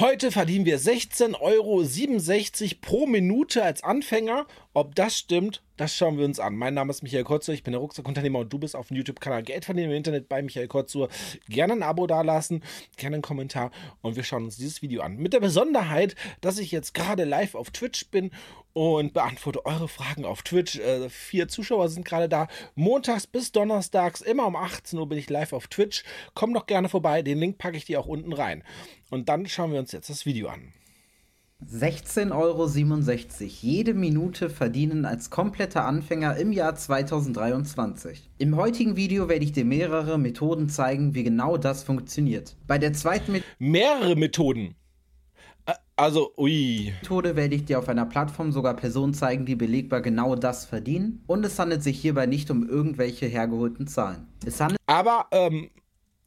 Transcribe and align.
Heute 0.00 0.30
verdienen 0.30 0.64
wir 0.64 0.78
16,67 0.78 1.40
Euro 1.40 1.82
pro 2.80 3.06
Minute 3.08 3.64
als 3.64 3.82
Anfänger. 3.82 4.46
Ob 4.78 4.94
das 4.94 5.18
stimmt, 5.18 5.60
das 5.76 5.92
schauen 5.96 6.18
wir 6.18 6.24
uns 6.24 6.38
an. 6.38 6.54
Mein 6.54 6.74
Name 6.74 6.90
ist 6.90 7.02
Michael 7.02 7.24
Kotzur, 7.24 7.52
ich 7.52 7.64
bin 7.64 7.72
der 7.72 7.80
Rucksackunternehmer 7.80 8.38
und 8.38 8.52
du 8.52 8.60
bist 8.60 8.76
auf 8.76 8.86
dem 8.86 8.96
YouTube-Kanal 8.98 9.42
Geld 9.42 9.64
verdienen 9.64 9.90
im 9.90 9.96
Internet 9.96 10.28
bei 10.28 10.40
Michael 10.40 10.68
Kotzur. 10.68 11.08
Gerne 11.48 11.72
ein 11.72 11.82
Abo 11.82 12.06
dalassen, 12.06 12.62
gerne 12.96 13.16
einen 13.16 13.22
Kommentar 13.22 13.72
und 14.02 14.14
wir 14.14 14.22
schauen 14.22 14.44
uns 14.44 14.56
dieses 14.56 14.80
Video 14.80 15.02
an. 15.02 15.16
Mit 15.16 15.32
der 15.32 15.40
Besonderheit, 15.40 16.14
dass 16.40 16.60
ich 16.60 16.70
jetzt 16.70 16.94
gerade 16.94 17.24
live 17.24 17.56
auf 17.56 17.70
Twitch 17.70 18.08
bin 18.12 18.30
und 18.72 19.14
beantworte 19.14 19.66
eure 19.66 19.88
Fragen 19.88 20.24
auf 20.24 20.42
Twitch. 20.42 20.78
Äh, 20.78 21.10
vier 21.10 21.48
Zuschauer 21.48 21.88
sind 21.88 22.04
gerade 22.04 22.28
da. 22.28 22.46
Montags 22.76 23.26
bis 23.26 23.50
Donnerstags, 23.50 24.20
immer 24.20 24.46
um 24.46 24.54
18 24.54 24.96
Uhr 24.96 25.08
bin 25.08 25.18
ich 25.18 25.28
live 25.28 25.54
auf 25.54 25.66
Twitch. 25.66 26.04
Komm 26.34 26.54
doch 26.54 26.66
gerne 26.66 26.88
vorbei, 26.88 27.22
den 27.22 27.38
Link 27.38 27.58
packe 27.58 27.76
ich 27.76 27.84
dir 27.84 27.98
auch 27.98 28.06
unten 28.06 28.32
rein. 28.32 28.62
Und 29.10 29.28
dann 29.28 29.48
schauen 29.48 29.72
wir 29.72 29.80
uns 29.80 29.90
jetzt 29.90 30.08
das 30.08 30.24
Video 30.24 30.46
an. 30.46 30.72
16,67 31.66 32.32
Euro 32.32 32.66
jede 33.60 33.92
Minute 33.92 34.48
verdienen 34.48 35.04
als 35.04 35.28
kompletter 35.28 35.84
Anfänger 35.84 36.36
im 36.36 36.52
Jahr 36.52 36.76
2023. 36.76 38.30
Im 38.38 38.56
heutigen 38.56 38.94
Video 38.94 39.28
werde 39.28 39.44
ich 39.44 39.52
dir 39.52 39.64
mehrere 39.64 40.18
Methoden 40.18 40.68
zeigen, 40.68 41.14
wie 41.14 41.24
genau 41.24 41.56
das 41.56 41.82
funktioniert. 41.82 42.56
Bei 42.68 42.78
der 42.78 42.92
zweiten 42.92 43.32
Methode. 43.32 43.50
Mehrere 43.58 44.14
Methoden. 44.14 44.76
Also, 45.96 46.32
ui. 46.38 46.92
Methode 47.02 47.34
werde 47.34 47.56
ich 47.56 47.64
dir 47.64 47.80
auf 47.80 47.88
einer 47.88 48.06
Plattform 48.06 48.52
sogar 48.52 48.74
Personen 48.74 49.12
zeigen, 49.12 49.44
die 49.44 49.56
belegbar 49.56 50.00
genau 50.00 50.36
das 50.36 50.64
verdienen. 50.64 51.24
Und 51.26 51.44
es 51.44 51.58
handelt 51.58 51.82
sich 51.82 52.00
hierbei 52.00 52.26
nicht 52.26 52.50
um 52.52 52.68
irgendwelche 52.68 53.26
hergeholten 53.26 53.88
Zahlen. 53.88 54.28
Es 54.46 54.60
handelt 54.60 54.80
Aber 54.86 55.26
ähm, 55.32 55.70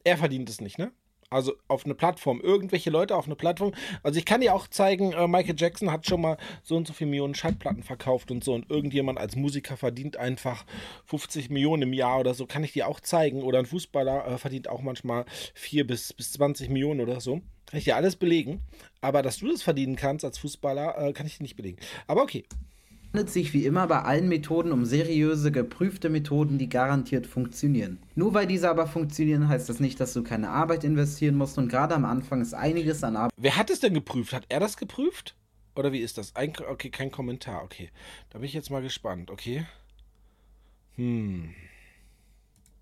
er 0.04 0.18
verdient 0.18 0.50
es 0.50 0.60
nicht, 0.60 0.78
ne? 0.78 0.92
Also 1.32 1.54
auf 1.68 1.84
eine 1.84 1.94
Plattform, 1.94 2.40
irgendwelche 2.40 2.90
Leute 2.90 3.16
auf 3.16 3.26
eine 3.26 3.36
Plattform. 3.36 3.72
Also 4.02 4.18
ich 4.18 4.24
kann 4.24 4.40
dir 4.40 4.54
auch 4.54 4.68
zeigen, 4.68 5.12
äh, 5.12 5.26
Michael 5.26 5.54
Jackson 5.56 5.90
hat 5.90 6.06
schon 6.06 6.20
mal 6.20 6.36
so 6.62 6.76
und 6.76 6.86
so 6.86 6.92
viele 6.92 7.10
Millionen 7.10 7.34
Schallplatten 7.34 7.82
verkauft 7.82 8.30
und 8.30 8.44
so 8.44 8.54
und 8.54 8.70
irgendjemand 8.70 9.18
als 9.18 9.36
Musiker 9.36 9.76
verdient 9.76 10.16
einfach 10.16 10.64
50 11.06 11.50
Millionen 11.50 11.82
im 11.82 11.92
Jahr 11.92 12.20
oder 12.20 12.34
so, 12.34 12.46
kann 12.46 12.64
ich 12.64 12.72
dir 12.72 12.88
auch 12.88 13.00
zeigen. 13.00 13.42
Oder 13.42 13.58
ein 13.58 13.66
Fußballer 13.66 14.26
äh, 14.26 14.38
verdient 14.38 14.68
auch 14.68 14.82
manchmal 14.82 15.24
4 15.54 15.86
bis, 15.86 16.12
bis 16.12 16.32
20 16.32 16.68
Millionen 16.68 17.00
oder 17.00 17.20
so. 17.20 17.40
Kann 17.66 17.78
ich 17.78 17.84
dir 17.84 17.96
alles 17.96 18.16
belegen. 18.16 18.60
Aber 19.00 19.22
dass 19.22 19.38
du 19.38 19.48
das 19.48 19.62
verdienen 19.62 19.96
kannst 19.96 20.24
als 20.24 20.38
Fußballer, 20.38 20.98
äh, 20.98 21.12
kann 21.12 21.26
ich 21.26 21.38
dir 21.38 21.44
nicht 21.44 21.56
belegen. 21.56 21.78
Aber 22.06 22.22
okay 22.22 22.44
handelt 23.12 23.30
sich 23.30 23.52
wie 23.52 23.66
immer 23.66 23.86
bei 23.86 24.00
allen 24.02 24.28
Methoden 24.28 24.72
um 24.72 24.86
seriöse, 24.86 25.52
geprüfte 25.52 26.08
Methoden, 26.08 26.56
die 26.56 26.70
garantiert 26.70 27.26
funktionieren. 27.26 27.98
Nur 28.14 28.32
weil 28.32 28.46
diese 28.46 28.70
aber 28.70 28.86
funktionieren, 28.86 29.48
heißt 29.48 29.68
das 29.68 29.80
nicht, 29.80 30.00
dass 30.00 30.14
du 30.14 30.22
keine 30.22 30.48
Arbeit 30.48 30.82
investieren 30.82 31.36
musst 31.36 31.58
und 31.58 31.68
gerade 31.68 31.94
am 31.94 32.06
Anfang 32.06 32.40
ist 32.40 32.54
einiges 32.54 33.04
an 33.04 33.16
Arbeit. 33.16 33.32
Wer 33.36 33.56
hat 33.56 33.68
es 33.68 33.80
denn 33.80 33.92
geprüft? 33.92 34.32
Hat 34.32 34.46
er 34.48 34.60
das 34.60 34.78
geprüft? 34.78 35.36
Oder 35.76 35.92
wie 35.92 36.00
ist 36.00 36.16
das? 36.16 36.34
Ein, 36.36 36.54
okay, 36.70 36.88
kein 36.88 37.10
Kommentar. 37.10 37.62
Okay, 37.64 37.90
da 38.30 38.38
bin 38.38 38.46
ich 38.46 38.54
jetzt 38.54 38.70
mal 38.70 38.82
gespannt. 38.82 39.30
Okay. 39.30 39.66
Hm. 40.96 41.50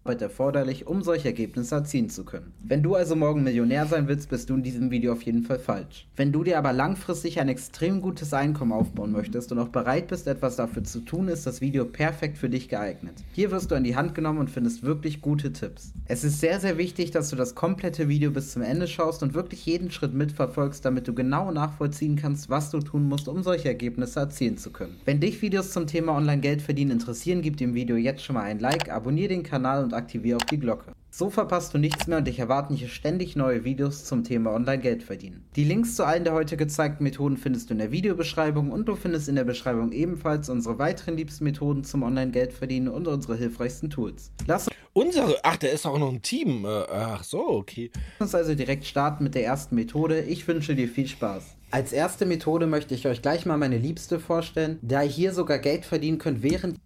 Arbeit 0.02 0.22
erforderlich, 0.22 0.86
um 0.86 1.02
solche 1.02 1.28
Ergebnisse 1.28 1.74
erzielen 1.74 2.08
zu 2.08 2.24
können. 2.24 2.54
Wenn 2.64 2.82
du 2.82 2.94
also 2.94 3.14
morgen 3.16 3.44
Millionär 3.44 3.84
sein 3.84 4.08
willst, 4.08 4.30
bist 4.30 4.48
du 4.48 4.54
in 4.54 4.62
diesem 4.62 4.90
Video 4.90 5.12
auf 5.12 5.20
jeden 5.22 5.42
Fall 5.42 5.58
falsch. 5.58 6.08
Wenn 6.16 6.32
du 6.32 6.42
dir 6.42 6.56
aber 6.56 6.72
langfristig 6.72 7.38
ein 7.38 7.50
extrem 7.50 8.00
gutes 8.00 8.32
Einkommen 8.32 8.72
aufbauen 8.72 9.12
möchtest 9.12 9.52
und 9.52 9.58
auch 9.58 9.68
bereit 9.68 10.08
bist, 10.08 10.26
etwas 10.26 10.56
dafür 10.56 10.84
zu 10.84 11.00
tun, 11.00 11.28
ist 11.28 11.46
das 11.46 11.60
Video 11.60 11.84
perfekt 11.84 12.38
für 12.38 12.48
dich 12.48 12.70
geeignet. 12.70 13.12
Hier 13.32 13.50
wirst 13.50 13.70
du 13.70 13.74
an 13.74 13.84
die 13.84 13.94
Hand 13.94 14.14
genommen 14.14 14.38
und 14.38 14.48
findest 14.48 14.82
wirklich 14.82 15.20
gute 15.20 15.52
Tipps. 15.52 15.92
Es 16.06 16.24
ist 16.24 16.40
sehr, 16.40 16.60
sehr 16.60 16.78
wichtig, 16.78 17.10
dass 17.10 17.28
du 17.28 17.36
das 17.36 17.54
komplette 17.54 18.08
Video 18.08 18.30
bis 18.30 18.52
zum 18.52 18.62
Ende 18.62 18.88
schaust 18.88 19.22
und 19.22 19.34
wirklich 19.34 19.66
jeden 19.66 19.90
Schritt 19.90 20.14
mitverfolgst, 20.14 20.82
damit 20.82 21.08
du 21.08 21.12
genau 21.12 21.52
nachvollziehen 21.52 22.16
kannst, 22.16 22.48
was 22.48 22.70
du 22.70 22.80
tun 22.80 23.06
musst, 23.06 23.28
um 23.28 23.42
solche 23.42 23.68
Ergebnisse 23.68 24.20
erzielen 24.20 24.56
zu 24.56 24.70
können. 24.70 24.96
Wenn 25.04 25.20
dich 25.20 25.42
Videos 25.42 25.72
zum 25.72 25.86
Thema 25.86 26.16
Online-Geld 26.16 26.62
verdienen 26.62 26.92
interessieren, 26.92 27.42
gib 27.42 27.58
dem 27.58 27.74
Video 27.74 27.96
jetzt 27.96 28.24
schon 28.24 28.34
mal 28.34 28.44
ein 28.44 28.60
Like, 28.60 28.90
abonniere 28.90 29.28
den 29.28 29.42
Kanal 29.42 29.84
und 29.84 29.89
und 29.90 29.94
aktiviere 29.94 30.38
auch 30.38 30.44
die 30.44 30.58
Glocke. 30.58 30.92
So 31.12 31.28
verpasst 31.28 31.74
du 31.74 31.78
nichts 31.78 32.06
mehr 32.06 32.18
und 32.18 32.28
dich 32.28 32.38
erwarten 32.38 32.76
hier 32.76 32.88
ständig 32.88 33.34
neue 33.34 33.64
Videos 33.64 34.04
zum 34.04 34.22
Thema 34.22 34.52
Online-Geld 34.52 35.02
verdienen. 35.02 35.44
Die 35.56 35.64
Links 35.64 35.96
zu 35.96 36.04
allen 36.04 36.22
der 36.22 36.34
heute 36.34 36.56
gezeigten 36.56 37.02
Methoden 37.02 37.36
findest 37.36 37.68
du 37.68 37.74
in 37.74 37.78
der 37.78 37.90
Videobeschreibung 37.90 38.70
und 38.70 38.86
du 38.86 38.94
findest 38.94 39.28
in 39.28 39.34
der 39.34 39.44
Beschreibung 39.44 39.90
ebenfalls 39.90 40.48
unsere 40.48 40.78
weiteren 40.78 41.16
liebsten 41.16 41.44
Methoden 41.44 41.82
zum 41.82 42.04
Online-Geld 42.04 42.52
verdienen 42.52 42.88
und 42.88 43.08
unsere 43.08 43.36
hilfreichsten 43.36 43.90
Tools. 43.90 44.30
Lass 44.46 44.68
unsere, 44.92 45.36
ach, 45.42 45.56
da 45.56 45.66
ist 45.66 45.86
auch 45.86 45.98
noch 45.98 46.12
ein 46.12 46.22
Team. 46.22 46.64
Äh, 46.64 46.84
ach 46.88 47.24
so, 47.24 47.48
okay. 47.48 47.90
Lass 48.20 48.28
uns 48.28 48.34
also 48.36 48.54
direkt 48.54 48.84
starten 48.86 49.24
mit 49.24 49.34
der 49.34 49.44
ersten 49.44 49.74
Methode. 49.74 50.20
Ich 50.22 50.46
wünsche 50.46 50.76
dir 50.76 50.88
viel 50.88 51.08
Spaß. 51.08 51.56
Als 51.72 51.92
erste 51.92 52.26
Methode 52.26 52.66
möchte 52.66 52.94
ich 52.94 53.06
euch 53.06 53.22
gleich 53.22 53.46
mal 53.46 53.56
meine 53.56 53.78
Liebste 53.78 54.18
vorstellen, 54.18 54.78
da 54.82 55.02
ihr 55.02 55.08
hier 55.08 55.32
sogar 55.32 55.58
Geld 55.58 55.84
verdienen 55.84 56.18
könnt, 56.18 56.42
während 56.42 56.78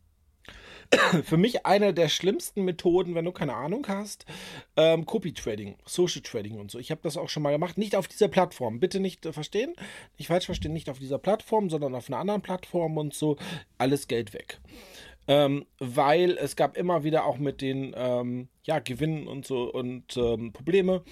für 1.25 1.37
mich 1.37 1.67
eine 1.67 1.95
der 1.95 2.09
schlimmsten 2.09 2.65
Methoden, 2.65 3.15
wenn 3.15 3.25
du 3.25 3.33
keine 3.33 3.55
Ahnung 3.55 3.87
hast, 3.89 4.27
ähm, 4.77 5.07
Copy-Trading, 5.07 5.77
Social 5.85 6.23
Trading 6.23 6.59
und 6.59 6.71
so. 6.71 6.79
Ich 6.79 6.91
habe 6.91 7.01
das 7.03 7.17
auch 7.17 7.29
schon 7.29 7.43
mal 7.43 7.53
gemacht. 7.53 7.79
Nicht 7.79 7.97
auf 7.97 8.09
dieser 8.09 8.29
Plattform. 8.29 8.81
Bitte 8.81 9.01
nicht 9.01 9.25
äh, 9.27 9.33
verstehen, 9.33 9.75
nicht 10.19 10.29
falsch 10.29 10.47
verstehen, 10.47 10.73
nicht 10.73 10.91
auf 10.91 10.99
dieser 10.99 11.19
Plattform, 11.19 11.71
sondern 11.71 11.95
auf 11.95 12.09
einer 12.09 12.19
anderen 12.19 12.43
Plattform 12.43 12.97
und 12.97 13.15
so. 13.15 13.37
Alles 13.79 14.09
Geld 14.09 14.35
weg. 14.35 14.61
Ähm, 15.27 15.65
weil 15.79 16.33
es 16.33 16.55
gab 16.55 16.77
immer 16.77 17.03
wieder 17.03 17.25
auch 17.25 17.39
mit 17.39 17.63
den 17.63 17.95
ähm, 17.97 18.49
ja, 18.65 18.79
Gewinnen 18.79 19.27
und 19.27 19.47
so 19.47 19.73
und 19.73 20.17
ähm, 20.19 20.53
Probleme. 20.53 21.03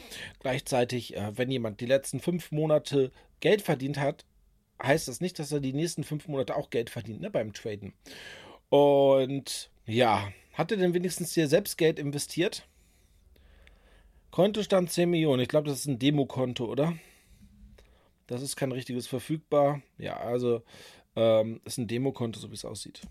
Gleichzeitig, 0.40 1.16
äh, 1.16 1.32
wenn 1.36 1.50
jemand 1.50 1.80
die 1.80 1.86
letzten 1.86 2.20
fünf 2.20 2.52
Monate 2.52 3.10
Geld 3.40 3.62
verdient 3.62 3.98
hat, 3.98 4.26
heißt 4.82 5.08
das 5.08 5.20
nicht, 5.20 5.38
dass 5.38 5.52
er 5.52 5.60
die 5.60 5.72
nächsten 5.72 6.04
fünf 6.04 6.28
Monate 6.28 6.56
auch 6.56 6.68
Geld 6.68 6.90
verdient 6.90 7.22
ne, 7.22 7.30
beim 7.30 7.54
Traden. 7.54 7.94
Und 8.68 9.70
ja, 9.86 10.28
hat 10.52 10.70
er 10.70 10.76
denn 10.76 10.94
wenigstens 10.94 11.34
hier 11.34 11.48
selbst 11.48 11.78
Geld 11.78 11.98
investiert? 11.98 12.66
Kontostand 14.30 14.90
10 14.90 15.10
Millionen. 15.10 15.42
Ich 15.42 15.48
glaube, 15.48 15.68
das 15.68 15.80
ist 15.80 15.86
ein 15.86 15.98
Demokonto, 15.98 16.64
oder? 16.64 16.94
Das 18.26 18.42
ist 18.42 18.56
kein 18.56 18.72
richtiges 18.72 19.06
verfügbar. 19.06 19.82
Ja, 19.98 20.16
also 20.16 20.62
ähm, 21.16 21.60
ist 21.64 21.78
ein 21.78 21.86
Demokonto, 21.86 22.40
so 22.40 22.50
wie 22.50 22.54
es 22.54 22.64
aussieht. 22.64 23.02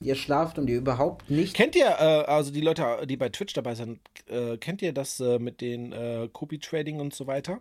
Ihr 0.00 0.14
schlaft 0.16 0.58
und 0.58 0.68
ihr 0.68 0.78
überhaupt 0.78 1.30
nicht. 1.30 1.54
Kennt 1.54 1.74
ihr, 1.74 1.86
äh, 1.86 2.24
also 2.26 2.52
die 2.52 2.60
Leute, 2.60 3.06
die 3.06 3.16
bei 3.16 3.30
Twitch 3.30 3.54
dabei 3.54 3.74
sind, 3.74 4.00
äh, 4.28 4.56
kennt 4.58 4.82
ihr 4.82 4.92
das 4.92 5.18
äh, 5.18 5.38
mit 5.38 5.60
den 5.60 5.92
äh, 5.92 6.28
Copy-Trading 6.32 7.00
und 7.00 7.14
so 7.14 7.26
weiter? 7.26 7.60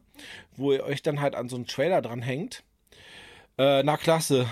Wo 0.56 0.74
ihr 0.74 0.84
euch 0.84 1.02
dann 1.02 1.22
halt 1.22 1.36
an 1.36 1.50
so 1.50 1.56
einen 1.56 1.68
Trailer 1.68 2.02
dranhängt? 2.02 2.64
Äh, 3.58 3.84
na 3.84 3.98
klasse 3.98 4.48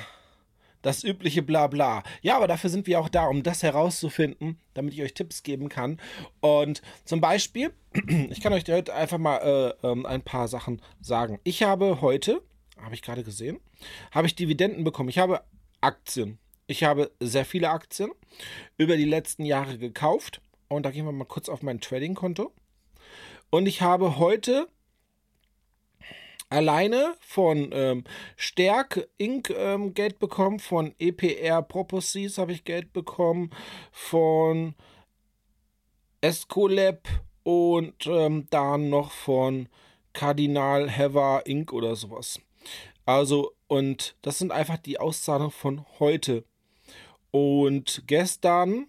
das 0.81 1.03
übliche 1.03 1.41
Blabla. 1.41 2.03
Ja, 2.21 2.35
aber 2.37 2.47
dafür 2.47 2.69
sind 2.69 2.87
wir 2.87 2.99
auch 2.99 3.09
da, 3.09 3.27
um 3.27 3.43
das 3.43 3.63
herauszufinden, 3.63 4.59
damit 4.73 4.93
ich 4.93 5.01
euch 5.01 5.13
Tipps 5.13 5.43
geben 5.43 5.69
kann. 5.69 5.99
Und 6.39 6.81
zum 7.05 7.21
Beispiel, 7.21 7.73
ich 8.29 8.41
kann 8.41 8.53
euch 8.53 8.63
heute 8.67 8.93
einfach 8.93 9.17
mal 9.17 9.75
äh, 9.83 9.87
ähm, 9.87 10.05
ein 10.05 10.21
paar 10.21 10.47
Sachen 10.47 10.81
sagen. 10.99 11.39
Ich 11.43 11.63
habe 11.63 12.01
heute, 12.01 12.41
habe 12.81 12.95
ich 12.95 13.01
gerade 13.01 13.23
gesehen, 13.23 13.59
habe 14.11 14.27
ich 14.27 14.35
Dividenden 14.35 14.83
bekommen. 14.83 15.09
Ich 15.09 15.19
habe 15.19 15.41
Aktien. 15.81 16.39
Ich 16.67 16.83
habe 16.83 17.11
sehr 17.19 17.45
viele 17.45 17.69
Aktien 17.69 18.11
über 18.77 18.95
die 18.95 19.05
letzten 19.05 19.45
Jahre 19.45 19.77
gekauft. 19.77 20.41
Und 20.67 20.85
da 20.85 20.91
gehen 20.91 21.05
wir 21.05 21.11
mal 21.11 21.25
kurz 21.25 21.49
auf 21.49 21.63
mein 21.63 21.81
Trading-Konto. 21.81 22.53
Und 23.49 23.65
ich 23.65 23.81
habe 23.81 24.17
heute 24.17 24.69
alleine 26.51 27.15
von 27.21 27.69
ähm, 27.73 28.03
Stärk 28.35 29.07
Inc. 29.17 29.49
Ähm, 29.49 29.93
Geld 29.93 30.19
bekommen, 30.19 30.59
von 30.59 30.93
EPR 30.99 31.63
Proposies 31.63 32.37
habe 32.37 32.51
ich 32.51 32.63
Geld 32.63 32.93
bekommen, 32.93 33.49
von 33.91 34.75
Escolab 36.19 37.07
und 37.43 38.05
ähm, 38.05 38.45
dann 38.51 38.89
noch 38.89 39.11
von 39.11 39.67
Cardinal 40.13 40.89
Hever 40.89 41.43
Inc. 41.45 41.73
oder 41.73 41.95
sowas. 41.95 42.39
Also, 43.05 43.53
und 43.67 44.15
das 44.21 44.37
sind 44.37 44.51
einfach 44.51 44.77
die 44.77 44.99
Auszahlungen 44.99 45.51
von 45.51 45.85
heute. 45.99 46.43
Und 47.31 48.03
gestern 48.07 48.87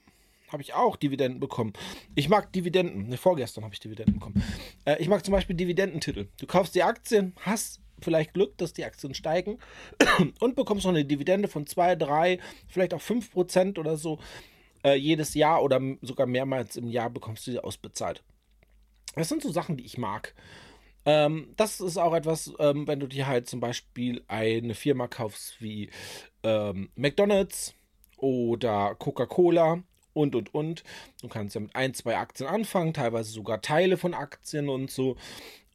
habe 0.52 0.62
ich 0.62 0.75
auch 0.75 0.96
Dividenden 0.96 1.40
bekommen. 1.40 1.72
Ich 2.14 2.28
mag 2.28 2.52
Dividenden. 2.52 3.08
Ne, 3.08 3.16
vorgestern 3.16 3.64
habe 3.64 3.75
ich 3.75 3.81
Dividenden 3.81 4.14
bekommen. 4.14 4.43
Äh, 4.84 4.96
ich 5.00 5.08
mag 5.08 5.25
zum 5.25 5.32
Beispiel 5.32 5.56
Dividendentitel. 5.56 6.28
Du 6.38 6.46
kaufst 6.46 6.75
die 6.75 6.82
Aktien, 6.82 7.34
hast 7.40 7.81
vielleicht 8.00 8.34
Glück, 8.34 8.56
dass 8.58 8.72
die 8.72 8.84
Aktien 8.84 9.14
steigen 9.14 9.58
und 10.40 10.56
bekommst 10.56 10.84
noch 10.84 10.93
eine 10.93 11.04
Dividende 11.04 11.49
von 11.49 11.66
2, 11.66 11.96
3, 11.96 12.38
vielleicht 12.69 12.94
auch 12.94 13.00
5 13.00 13.31
Prozent 13.31 13.78
oder 13.78 13.96
so 13.96 14.19
äh, 14.84 14.94
jedes 14.94 15.34
Jahr 15.34 15.62
oder 15.62 15.81
sogar 16.02 16.26
mehrmals 16.26 16.76
im 16.76 16.88
Jahr 16.88 17.10
bekommst 17.10 17.46
du 17.46 17.52
sie 17.52 17.60
ausbezahlt. 17.60 18.22
Das 19.14 19.28
sind 19.28 19.43
so 19.43 19.52
Sachen, 19.52 19.76
die 19.76 19.84
ich 19.84 19.99
mag. 19.99 20.34
Ähm, 21.04 21.52
das 21.56 21.81
ist 21.81 21.96
auch 21.96 22.14
etwas, 22.14 22.52
ähm, 22.58 22.87
wenn 22.87 23.00
du 23.00 23.06
dir 23.06 23.26
halt 23.26 23.49
zum 23.49 23.60
Beispiel 23.60 24.22
eine 24.28 24.75
Firma 24.75 25.08
kaufst 25.08 25.60
wie 25.60 25.90
ähm, 26.43 26.90
McDonald's 26.94 27.75
oder 28.16 28.94
Coca-Cola 28.94 29.82
und 30.14 30.35
und 30.35 30.55
und. 30.55 30.85
Du 31.20 31.29
kannst 31.29 31.55
ja 31.55 31.61
mit 31.61 31.75
ein, 31.75 31.94
zwei 31.94 32.17
Aktien 32.17 32.49
anfangen, 32.49 32.94
teilweise 32.94 33.31
sogar 33.32 33.61
Teile 33.62 33.97
von 33.97 34.14
Aktien 34.14 34.69
und 34.69 34.91
so. 34.91 35.17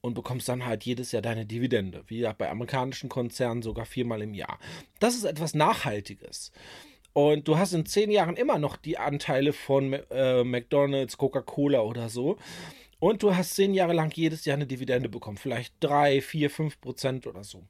und 0.01 0.13
bekommst 0.13 0.47
dann 0.47 0.65
halt 0.65 0.83
jedes 0.83 1.11
Jahr 1.11 1.21
deine 1.21 1.45
Dividende. 1.45 2.03
Wie 2.07 2.17
gesagt, 2.17 2.37
bei 2.37 2.49
amerikanischen 2.49 3.09
Konzernen 3.09 3.61
sogar 3.61 3.85
viermal 3.85 4.21
im 4.21 4.33
Jahr. 4.33 4.59
Das 4.99 5.15
ist 5.15 5.23
etwas 5.25 5.53
Nachhaltiges. 5.53 6.51
Und 7.13 7.47
du 7.47 7.57
hast 7.57 7.73
in 7.73 7.85
zehn 7.85 8.11
Jahren 8.11 8.35
immer 8.35 8.59
noch 8.59 8.77
die 8.77 8.97
Anteile 8.97 9.51
von 9.53 9.93
äh, 9.93 10.43
McDonalds, 10.43 11.17
Coca-Cola 11.17 11.81
oder 11.81 12.09
so. 12.09 12.37
Und 12.99 13.23
du 13.23 13.35
hast 13.35 13.55
zehn 13.55 13.73
Jahre 13.73 13.93
lang 13.93 14.11
jedes 14.15 14.45
Jahr 14.45 14.55
eine 14.55 14.67
Dividende 14.67 15.09
bekommen. 15.09 15.37
Vielleicht 15.37 15.73
drei, 15.79 16.21
vier, 16.21 16.49
fünf 16.49 16.79
Prozent 16.79 17.27
oder 17.27 17.43
so. 17.43 17.63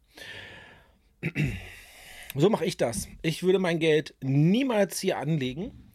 So 2.36 2.50
mache 2.50 2.66
ich 2.66 2.78
das. 2.78 3.08
Ich 3.22 3.44
würde 3.44 3.60
mein 3.60 3.80
Geld 3.80 4.16
niemals 4.22 5.00
hier 5.00 5.18
anlegen. 5.18 5.87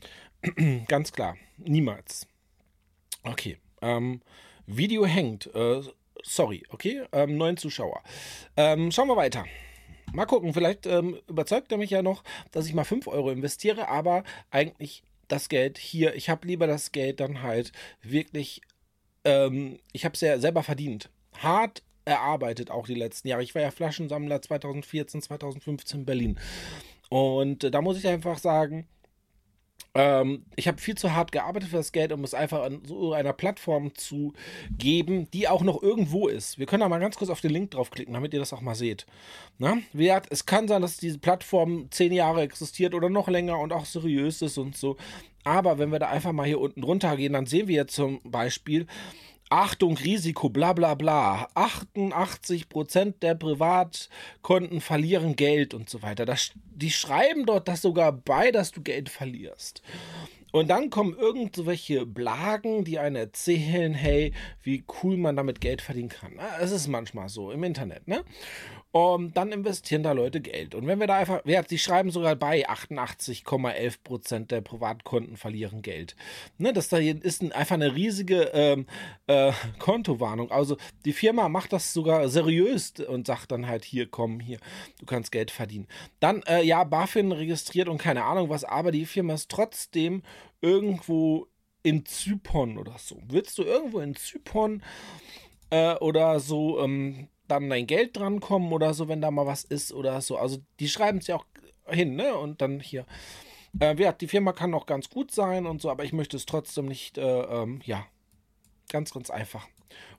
Ganz 0.89 1.13
klar. 1.13 1.37
Niemals. 1.59 2.27
Okay. 3.23 3.59
Ähm, 3.81 4.21
Video 4.67 5.07
hängt. 5.07 5.53
Äh, 5.55 5.83
sorry, 6.23 6.65
okay? 6.71 7.03
Ähm, 7.13 7.37
neun 7.37 7.57
Zuschauer. 7.57 8.03
Ähm, 8.57 8.91
schauen 8.91 9.09
wir 9.09 9.17
weiter. 9.17 9.45
Mal 10.13 10.27
gucken, 10.27 10.53
vielleicht 10.53 10.87
ähm, 10.87 11.19
überzeugt 11.27 11.73
er 11.73 11.79
mich 11.79 11.91
ja 11.91 12.03
noch, 12.03 12.23
dass 12.51 12.67
ich 12.67 12.75
mal 12.75 12.85
5 12.85 13.07
Euro 13.07 13.31
investiere, 13.31 13.89
aber 13.89 14.25
eigentlich 14.51 15.05
das 15.29 15.49
Geld 15.49 15.79
hier, 15.79 16.15
ich 16.15 16.29
habe 16.29 16.47
lieber 16.47 16.67
das 16.67 16.93
Geld 16.93 17.21
dann 17.21 17.43
halt 17.43 17.73
wirklich, 18.03 18.61
ähm, 19.25 19.79
ich 19.93 20.05
habe 20.05 20.15
es 20.15 20.21
ja 20.21 20.39
selber 20.39 20.63
verdient. 20.63 21.09
Hart 21.39 21.83
erarbeitet 22.05 22.71
auch 22.71 22.87
die 22.87 22.95
letzten 22.95 23.29
Jahre. 23.29 23.43
Ich 23.43 23.55
war 23.55 23.63
ja 23.63 23.71
Flaschensammler 23.71 24.43
2014, 24.43 25.23
2015 25.23 26.01
in 26.01 26.07
Berlin. 26.07 26.41
Und 27.09 27.65
äh, 27.65 27.71
da 27.71 27.81
muss 27.81 27.97
ich 27.97 28.07
einfach 28.07 28.39
sagen, 28.39 28.87
ähm, 29.95 30.45
ich 30.57 30.69
habe 30.69 30.79
viel 30.79 30.95
zu 30.97 31.13
hart 31.13 31.33
gearbeitet 31.33 31.71
für 31.71 31.77
das 31.77 31.93
Geld, 31.93 32.13
um 32.13 32.25
es 32.25 32.35
einfach 32.35 32.63
an 32.63 32.83
so 32.87 33.13
einer 33.13 33.33
Plattform 33.33 33.95
zu 33.95 34.33
geben, 34.71 35.31
die 35.33 35.49
auch 35.49 35.63
noch 35.63 35.83
irgendwo 35.83 36.29
ist. 36.29 36.59
Wir 36.59 36.67
können 36.67 36.81
da 36.81 36.89
mal 36.89 36.99
ganz 36.99 37.17
kurz 37.17 37.31
auf 37.31 37.41
den 37.41 37.51
Link 37.51 37.73
draufklicken, 37.73 38.15
damit 38.15 38.33
ihr 38.33 38.41
das 38.41 38.53
auch 38.53 38.63
mal 38.63 38.75
seht. 38.75 39.07
Na? 39.59 39.79
Wie 39.93 40.05
gesagt, 40.05 40.29
es 40.31 40.47
kann 40.47 40.69
sein, 40.69 40.83
dass 40.83 40.97
diese 40.97 41.19
Plattform 41.19 41.91
zehn 41.91 42.13
Jahre 42.13 42.43
existiert 42.43 42.95
oder 42.95 43.11
noch 43.11 43.29
länger 43.29 43.59
und 43.59 43.73
auch 43.73 43.85
seriös 43.85 44.41
ist 44.43 44.59
und 44.59 44.77
so. 44.77 44.97
Aber 45.45 45.79
wenn 45.79 45.91
wir 45.91 45.99
da 45.99 46.09
einfach 46.09 46.33
mal 46.33 46.47
hier 46.47 46.61
unten 46.61 46.83
runter 46.83 47.17
gehen, 47.17 47.33
dann 47.33 47.47
sehen 47.47 47.69
wir 47.69 47.75
jetzt 47.75 47.95
zum 47.95 48.21
Beispiel, 48.25 48.87
Achtung, 49.53 49.99
Risiko, 49.99 50.49
bla 50.49 50.73
bla 50.73 50.95
bla. 50.95 51.47
88% 51.55 53.19
der 53.21 53.35
Privatkonten 53.35 54.81
verlieren 54.81 55.37
Geld 55.37 55.75
und 55.75 55.91
so 55.91 56.01
weiter. 56.01 56.25
Das, 56.25 56.53
die 56.55 56.91
schreiben 56.91 57.45
dort 57.45 57.69
das 57.69 57.83
sogar 57.83 58.13
bei, 58.13 58.51
dass 58.51 58.73
du 58.73 58.81
Geld 58.81 59.11
verlierst. 59.11 59.83
Und 60.53 60.69
dann 60.69 60.91
kommen 60.91 61.17
irgendwelche 61.19 62.07
Blagen, 62.07 62.85
die 62.85 62.99
einen 62.99 63.17
erzählen, 63.17 63.95
hey, 63.95 64.33
wie 64.63 64.85
cool 65.03 65.17
man 65.17 65.35
damit 65.35 65.61
Geld 65.61 65.83
verdienen 65.83 66.11
kann. 66.11 66.35
Es 66.61 66.71
ist 66.71 66.87
manchmal 66.87 67.29
so 67.29 67.51
im 67.51 67.65
Internet, 67.65 68.07
ne? 68.07 68.23
Und 68.93 69.39
dann 69.39 69.53
investieren 69.53 70.03
da 70.03 70.13
Leute 70.13 70.43
Geld. 70.43 70.75
Und 70.75 70.87
wenn 70.87 71.01
wir 71.01 71.07
da 71.07 71.17
einfach, 71.17 71.41
ja, 71.47 71.63
sie 71.67 71.79
schreiben 71.79 72.11
sogar 72.11 72.37
bei, 72.37 72.69
88,11 72.69 73.97
Prozent 74.05 74.51
der 74.51 74.61
Privatkonten 74.61 75.39
verlieren 75.39 75.81
Geld. 75.81 76.15
Ne, 76.59 76.75
das 76.75 76.91
da 76.91 76.99
ist 76.99 77.43
einfach 77.55 77.75
eine 77.75 77.95
riesige 77.95 78.51
ähm, 78.53 78.87
äh, 79.29 79.53
Kontowarnung. 79.79 80.51
Also 80.51 80.77
die 81.07 81.15
Firma 81.15 81.49
macht 81.49 81.73
das 81.73 81.95
sogar 81.95 82.29
seriös 82.29 82.93
und 83.09 83.27
sagt 83.27 83.51
dann 83.51 83.67
halt, 83.67 83.85
hier, 83.85 84.09
komm, 84.11 84.41
hier, 84.41 84.59
du 85.01 85.07
kannst 85.07 85.33
Geld 85.33 85.51
verdienen. 85.51 85.89
Dann, 86.21 86.43
äh, 86.43 86.63
ja, 86.63 86.85
BaFin 86.85 87.33
registriert 87.33 87.89
und 87.89 87.97
keine 87.97 88.25
Ahnung 88.25 88.51
was, 88.51 88.63
aber 88.63 88.93
die 88.93 89.07
Firma 89.07 89.33
ist 89.33 89.51
trotzdem 89.51 90.23
irgendwo 90.61 91.49
in 91.83 92.07
Zypern 92.07 92.79
oder 92.79 92.97
so. 92.99 93.21
Willst 93.27 93.59
du 93.59 93.63
irgendwo 93.63 94.01
in 94.01 94.15
Zypern 94.15 94.83
äh, 95.71 95.95
oder 95.97 96.39
so 96.41 96.81
ähm, 96.81 97.29
dann 97.49 97.69
dein 97.69 97.87
Geld 97.87 98.17
drankommen 98.17 98.73
oder 98.73 98.95
so, 98.95 99.09
wenn 99.09 99.21
da 99.21 99.31
mal 99.31 99.47
was 99.47 99.65
ist 99.65 99.93
oder 99.93 100.21
so. 100.21 100.37
Also 100.37 100.59
die 100.81 100.89
schreiben 100.89 101.19
es 101.19 101.27
ja 101.27 101.37
auch 101.37 101.47
hin, 101.87 102.15
ne? 102.15 102.35
Und 102.37 102.63
dann 102.63 102.81
hier. 102.81 103.07
Äh, 103.81 103.97
ja, 104.01 104.13
die 104.13 104.29
Firma 104.29 104.53
kann 104.53 104.75
auch 104.75 104.87
ganz 104.87 105.09
gut 105.09 105.33
sein 105.33 105.67
und 105.67 105.81
so, 105.81 105.91
aber 105.91 106.05
ich 106.05 106.13
möchte 106.13 106.37
es 106.37 106.47
trotzdem 106.47 106.87
nicht, 106.87 107.17
äh, 107.19 107.23
ähm, 107.23 107.81
ja, 107.85 108.07
ganz, 108.91 109.13
ganz 109.13 109.31
einfach. 109.31 109.67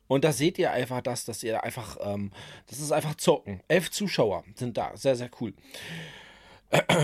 Und 0.08 0.24
da 0.24 0.34
seht 0.34 0.58
ihr 0.58 0.72
einfach 0.72 1.02
das, 1.02 1.26
dass 1.26 1.44
ihr 1.44 1.64
einfach, 1.64 1.98
ähm, 2.02 2.32
das 2.68 2.80
ist 2.80 2.92
einfach 2.92 3.16
zocken. 3.16 3.62
Elf 3.68 3.92
Zuschauer 3.92 4.44
sind 4.56 4.78
da, 4.78 4.96
sehr, 4.98 5.16
sehr 5.16 5.30
cool. 5.40 5.54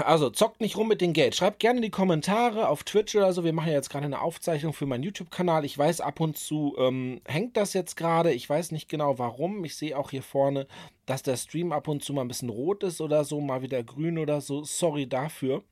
Also, 0.06 0.32
zockt 0.32 0.62
nicht 0.62 0.78
rum 0.78 0.88
mit 0.88 1.00
dem 1.00 1.14
Geld. 1.14 1.36
Schreibt 1.36 1.60
gerne 1.60 1.78
in 1.78 1.84
die 1.84 1.92
Kommentare 1.92 2.70
auf 2.70 2.84
Twitch 2.84 3.16
oder 3.16 3.32
so. 3.34 3.44
Wir 3.44 3.54
machen 3.54 3.68
ja 3.68 3.76
jetzt 3.76 3.90
gerade 3.92 4.06
eine 4.06 4.22
Aufzeichnung 4.22 4.74
für 4.74 4.88
meinen 4.88 5.04
YouTube-Kanal. 5.04 5.64
Ich 5.64 5.78
weiß, 5.78 6.02
ab 6.02 6.20
und 6.20 6.38
zu 6.38 6.76
ähm, 6.80 7.22
hängt 7.26 7.56
das 7.56 7.74
jetzt 7.74 7.96
gerade. 7.96 8.34
Ich 8.34 8.50
weiß 8.50 8.72
nicht 8.72 8.90
genau 8.90 9.20
warum. 9.20 9.64
Ich 9.64 9.76
sehe 9.76 9.96
auch 9.96 10.10
hier 10.10 10.24
vorne, 10.24 10.66
dass 11.06 11.22
der 11.22 11.38
Stream 11.38 11.72
ab 11.72 11.88
und 11.88 12.04
zu 12.04 12.14
mal 12.14 12.22
ein 12.22 12.28
bisschen 12.28 12.50
rot 12.50 12.84
ist 12.84 13.00
oder 13.00 13.24
so, 13.24 13.42
mal 13.42 13.62
wieder 13.62 13.84
grün 13.84 14.18
oder 14.18 14.42
so. 14.42 14.64
Sorry 14.64 15.08
dafür. 15.08 15.64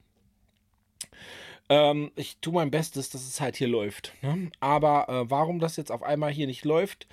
Ähm, 1.70 2.12
ich 2.16 2.38
tue 2.40 2.54
mein 2.54 2.72
Bestes, 2.72 3.10
dass 3.10 3.28
es 3.28 3.42
halt 3.42 3.58
hier 3.58 3.68
läuft. 3.68 4.14
Ne? 4.22 4.52
Aber 4.60 5.10
äh, 5.10 5.30
warum 5.30 5.60
das 5.60 5.76
jetzt 5.76 5.92
auf 5.92 6.04
einmal 6.04 6.32
hier 6.32 6.48
nicht 6.48 6.66
läuft, 6.66 7.08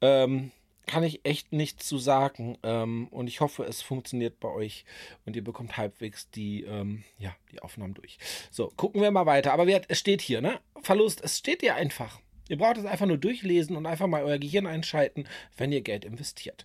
ähm, 0.00 0.50
kann 0.86 1.02
ich 1.02 1.24
echt 1.24 1.52
nichts 1.52 1.86
zu 1.86 1.98
sagen. 1.98 2.58
Ähm, 2.62 3.08
und 3.08 3.26
ich 3.26 3.40
hoffe, 3.40 3.64
es 3.64 3.82
funktioniert 3.82 4.40
bei 4.40 4.48
euch 4.48 4.84
und 5.24 5.36
ihr 5.36 5.44
bekommt 5.44 5.76
halbwegs 5.76 6.30
die, 6.30 6.62
ähm, 6.62 7.04
ja, 7.18 7.34
die 7.52 7.60
Aufnahmen 7.60 7.94
durch. 7.94 8.18
So, 8.50 8.72
gucken 8.76 9.02
wir 9.02 9.10
mal 9.10 9.26
weiter. 9.26 9.52
Aber 9.52 9.66
es 9.66 9.98
steht 9.98 10.22
hier, 10.22 10.40
ne? 10.40 10.60
Verlust, 10.82 11.20
es 11.22 11.38
steht 11.38 11.60
hier 11.60 11.74
einfach. 11.74 12.20
Ihr 12.48 12.58
braucht 12.58 12.76
es 12.76 12.84
einfach 12.84 13.06
nur 13.06 13.18
durchlesen 13.18 13.76
und 13.76 13.86
einfach 13.86 14.06
mal 14.06 14.22
euer 14.22 14.38
Gehirn 14.38 14.66
einschalten, 14.66 15.24
wenn 15.56 15.72
ihr 15.72 15.80
Geld 15.80 16.04
investiert. 16.04 16.64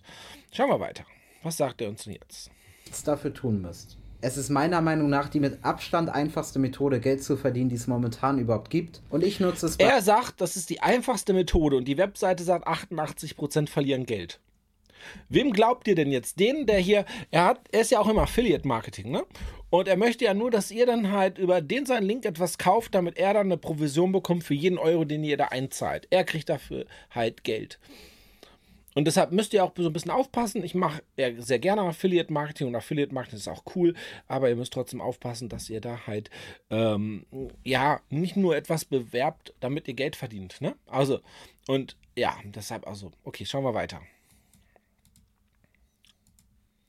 Schauen 0.52 0.70
wir 0.70 0.78
weiter. 0.78 1.04
Was 1.42 1.56
sagt 1.56 1.80
er 1.80 1.88
uns 1.88 2.04
denn 2.04 2.14
jetzt? 2.14 2.50
Was 2.88 3.02
dafür 3.02 3.34
tun 3.34 3.60
müsst. 3.60 3.98
Es 4.24 4.36
ist 4.36 4.50
meiner 4.50 4.80
Meinung 4.80 5.10
nach 5.10 5.28
die 5.28 5.40
mit 5.40 5.64
Abstand 5.64 6.08
einfachste 6.08 6.60
Methode, 6.60 7.00
Geld 7.00 7.24
zu 7.24 7.36
verdienen, 7.36 7.70
die 7.70 7.74
es 7.74 7.88
momentan 7.88 8.38
überhaupt 8.38 8.70
gibt. 8.70 9.02
Und 9.10 9.24
ich 9.24 9.40
nutze 9.40 9.66
es. 9.66 9.74
Er 9.76 10.00
sagt, 10.00 10.40
das 10.40 10.54
ist 10.54 10.70
die 10.70 10.80
einfachste 10.80 11.32
Methode 11.32 11.76
und 11.76 11.86
die 11.86 11.98
Webseite 11.98 12.44
sagt, 12.44 12.68
88% 12.68 13.68
verlieren 13.68 14.06
Geld. 14.06 14.38
Wem 15.28 15.52
glaubt 15.52 15.88
ihr 15.88 15.96
denn 15.96 16.12
jetzt? 16.12 16.38
Den, 16.38 16.66
der 16.66 16.78
hier, 16.78 17.04
er 17.32 17.46
hat, 17.46 17.62
er 17.72 17.80
ist 17.80 17.90
ja 17.90 17.98
auch 17.98 18.08
im 18.08 18.18
Affiliate-Marketing, 18.18 19.10
ne? 19.10 19.24
Und 19.70 19.88
er 19.88 19.96
möchte 19.96 20.24
ja 20.24 20.34
nur, 20.34 20.52
dass 20.52 20.70
ihr 20.70 20.86
dann 20.86 21.10
halt 21.10 21.38
über 21.38 21.60
den 21.60 21.84
seinen 21.84 22.06
Link 22.06 22.24
etwas 22.24 22.58
kauft, 22.58 22.94
damit 22.94 23.18
er 23.18 23.34
dann 23.34 23.46
eine 23.46 23.56
Provision 23.56 24.12
bekommt 24.12 24.44
für 24.44 24.54
jeden 24.54 24.78
Euro, 24.78 25.04
den 25.04 25.24
ihr 25.24 25.36
da 25.36 25.46
einzahlt. 25.46 26.06
Er 26.10 26.22
kriegt 26.22 26.48
dafür 26.48 26.86
halt 27.10 27.42
Geld. 27.42 27.80
Und 28.94 29.06
deshalb 29.06 29.32
müsst 29.32 29.54
ihr 29.54 29.64
auch 29.64 29.72
so 29.76 29.86
ein 29.86 29.92
bisschen 29.92 30.10
aufpassen. 30.10 30.62
Ich 30.62 30.74
mache 30.74 31.02
sehr 31.38 31.58
gerne 31.58 31.82
Affiliate 31.82 32.32
Marketing 32.32 32.68
und 32.68 32.76
Affiliate 32.76 33.14
Marketing 33.14 33.38
ist 33.38 33.48
auch 33.48 33.64
cool, 33.74 33.94
aber 34.28 34.48
ihr 34.48 34.56
müsst 34.56 34.72
trotzdem 34.72 35.00
aufpassen, 35.00 35.48
dass 35.48 35.70
ihr 35.70 35.80
da 35.80 36.06
halt 36.06 36.30
ähm, 36.70 37.24
ja 37.64 38.00
nicht 38.10 38.36
nur 38.36 38.56
etwas 38.56 38.84
bewerbt, 38.84 39.54
damit 39.60 39.88
ihr 39.88 39.94
Geld 39.94 40.16
verdient. 40.16 40.60
Ne? 40.60 40.74
Also, 40.86 41.20
und 41.66 41.96
ja, 42.16 42.36
deshalb 42.44 42.86
also, 42.86 43.12
okay, 43.24 43.46
schauen 43.46 43.64
wir 43.64 43.74
weiter. 43.74 44.00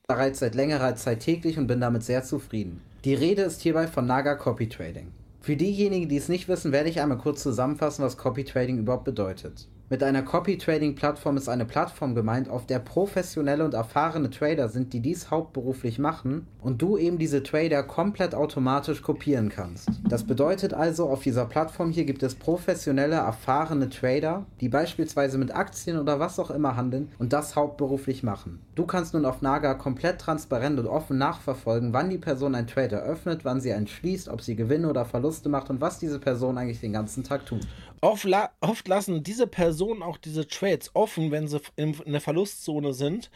Bereits 0.06 0.40
seit 0.40 0.54
längerer 0.54 0.96
Zeit 0.96 1.20
täglich 1.20 1.56
und 1.56 1.66
bin 1.66 1.80
damit 1.80 2.02
sehr 2.02 2.22
zufrieden. 2.22 2.82
Die 3.04 3.14
Rede 3.14 3.42
ist 3.42 3.62
hierbei 3.62 3.86
von 3.86 4.06
Naga 4.06 4.34
Copy 4.34 4.68
Trading. 4.68 5.12
Für 5.40 5.56
diejenigen, 5.56 6.08
die 6.08 6.16
es 6.16 6.28
nicht 6.28 6.48
wissen, 6.48 6.72
werde 6.72 6.88
ich 6.88 7.00
einmal 7.00 7.18
kurz 7.18 7.42
zusammenfassen, 7.42 8.04
was 8.04 8.16
Copy 8.16 8.44
Trading 8.44 8.78
überhaupt 8.78 9.04
bedeutet. 9.04 9.68
Mit 9.94 10.02
einer 10.02 10.22
Copy-Trading-Plattform 10.22 11.36
ist 11.36 11.48
eine 11.48 11.66
Plattform 11.66 12.16
gemeint, 12.16 12.48
auf 12.48 12.66
der 12.66 12.80
professionelle 12.80 13.64
und 13.64 13.74
erfahrene 13.74 14.28
Trader 14.28 14.68
sind, 14.68 14.92
die 14.92 14.98
dies 14.98 15.30
hauptberuflich 15.30 16.00
machen 16.00 16.48
und 16.60 16.82
du 16.82 16.98
eben 16.98 17.16
diese 17.16 17.44
Trader 17.44 17.84
komplett 17.84 18.34
automatisch 18.34 19.02
kopieren 19.02 19.50
kannst. 19.50 19.88
Das 20.08 20.24
bedeutet 20.24 20.74
also, 20.74 21.08
auf 21.08 21.22
dieser 21.22 21.44
Plattform 21.44 21.92
hier 21.92 22.06
gibt 22.06 22.24
es 22.24 22.34
professionelle, 22.34 23.14
erfahrene 23.14 23.88
Trader, 23.88 24.46
die 24.60 24.68
beispielsweise 24.68 25.38
mit 25.38 25.54
Aktien 25.54 25.96
oder 26.00 26.18
was 26.18 26.40
auch 26.40 26.50
immer 26.50 26.74
handeln 26.74 27.12
und 27.20 27.32
das 27.32 27.54
hauptberuflich 27.54 28.24
machen. 28.24 28.58
Du 28.74 28.86
kannst 28.86 29.14
nun 29.14 29.24
auf 29.24 29.42
Naga 29.42 29.74
komplett 29.74 30.20
transparent 30.20 30.80
und 30.80 30.88
offen 30.88 31.18
nachverfolgen, 31.18 31.92
wann 31.92 32.10
die 32.10 32.18
Person 32.18 32.56
ein 32.56 32.66
Trade 32.66 32.96
eröffnet, 32.96 33.44
wann 33.44 33.60
sie 33.60 33.72
einen 33.72 33.86
schließt, 33.86 34.28
ob 34.28 34.40
sie 34.40 34.56
Gewinne 34.56 34.90
oder 34.90 35.04
Verluste 35.04 35.48
macht 35.48 35.70
und 35.70 35.80
was 35.80 36.00
diese 36.00 36.18
Person 36.18 36.58
eigentlich 36.58 36.80
den 36.80 36.92
ganzen 36.92 37.22
Tag 37.22 37.46
tut. 37.46 37.64
Oft, 38.04 38.24
la 38.24 38.50
oft 38.60 38.86
lassen 38.86 39.22
diese 39.22 39.46
Personen 39.46 40.02
auch 40.02 40.18
diese 40.18 40.46
Trades 40.46 40.90
offen, 40.92 41.30
wenn 41.30 41.48
sie 41.48 41.58
in, 41.76 41.94
in 42.04 42.12
der 42.12 42.20
Verlustzone 42.20 42.92
sind 42.92 43.30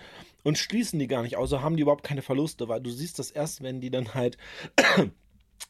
und 0.44 0.58
schließen 0.58 0.98
die 0.98 1.06
gar 1.06 1.22
nicht. 1.22 1.38
Also 1.38 1.62
haben 1.62 1.78
die 1.78 1.82
überhaupt 1.82 2.04
keine 2.04 2.20
Verluste, 2.20 2.68
weil 2.68 2.82
du 2.82 2.90
siehst 2.90 3.18
das 3.18 3.30
erst, 3.30 3.62
wenn 3.62 3.80
die 3.80 3.90
dann 3.90 4.12
halt 4.12 4.36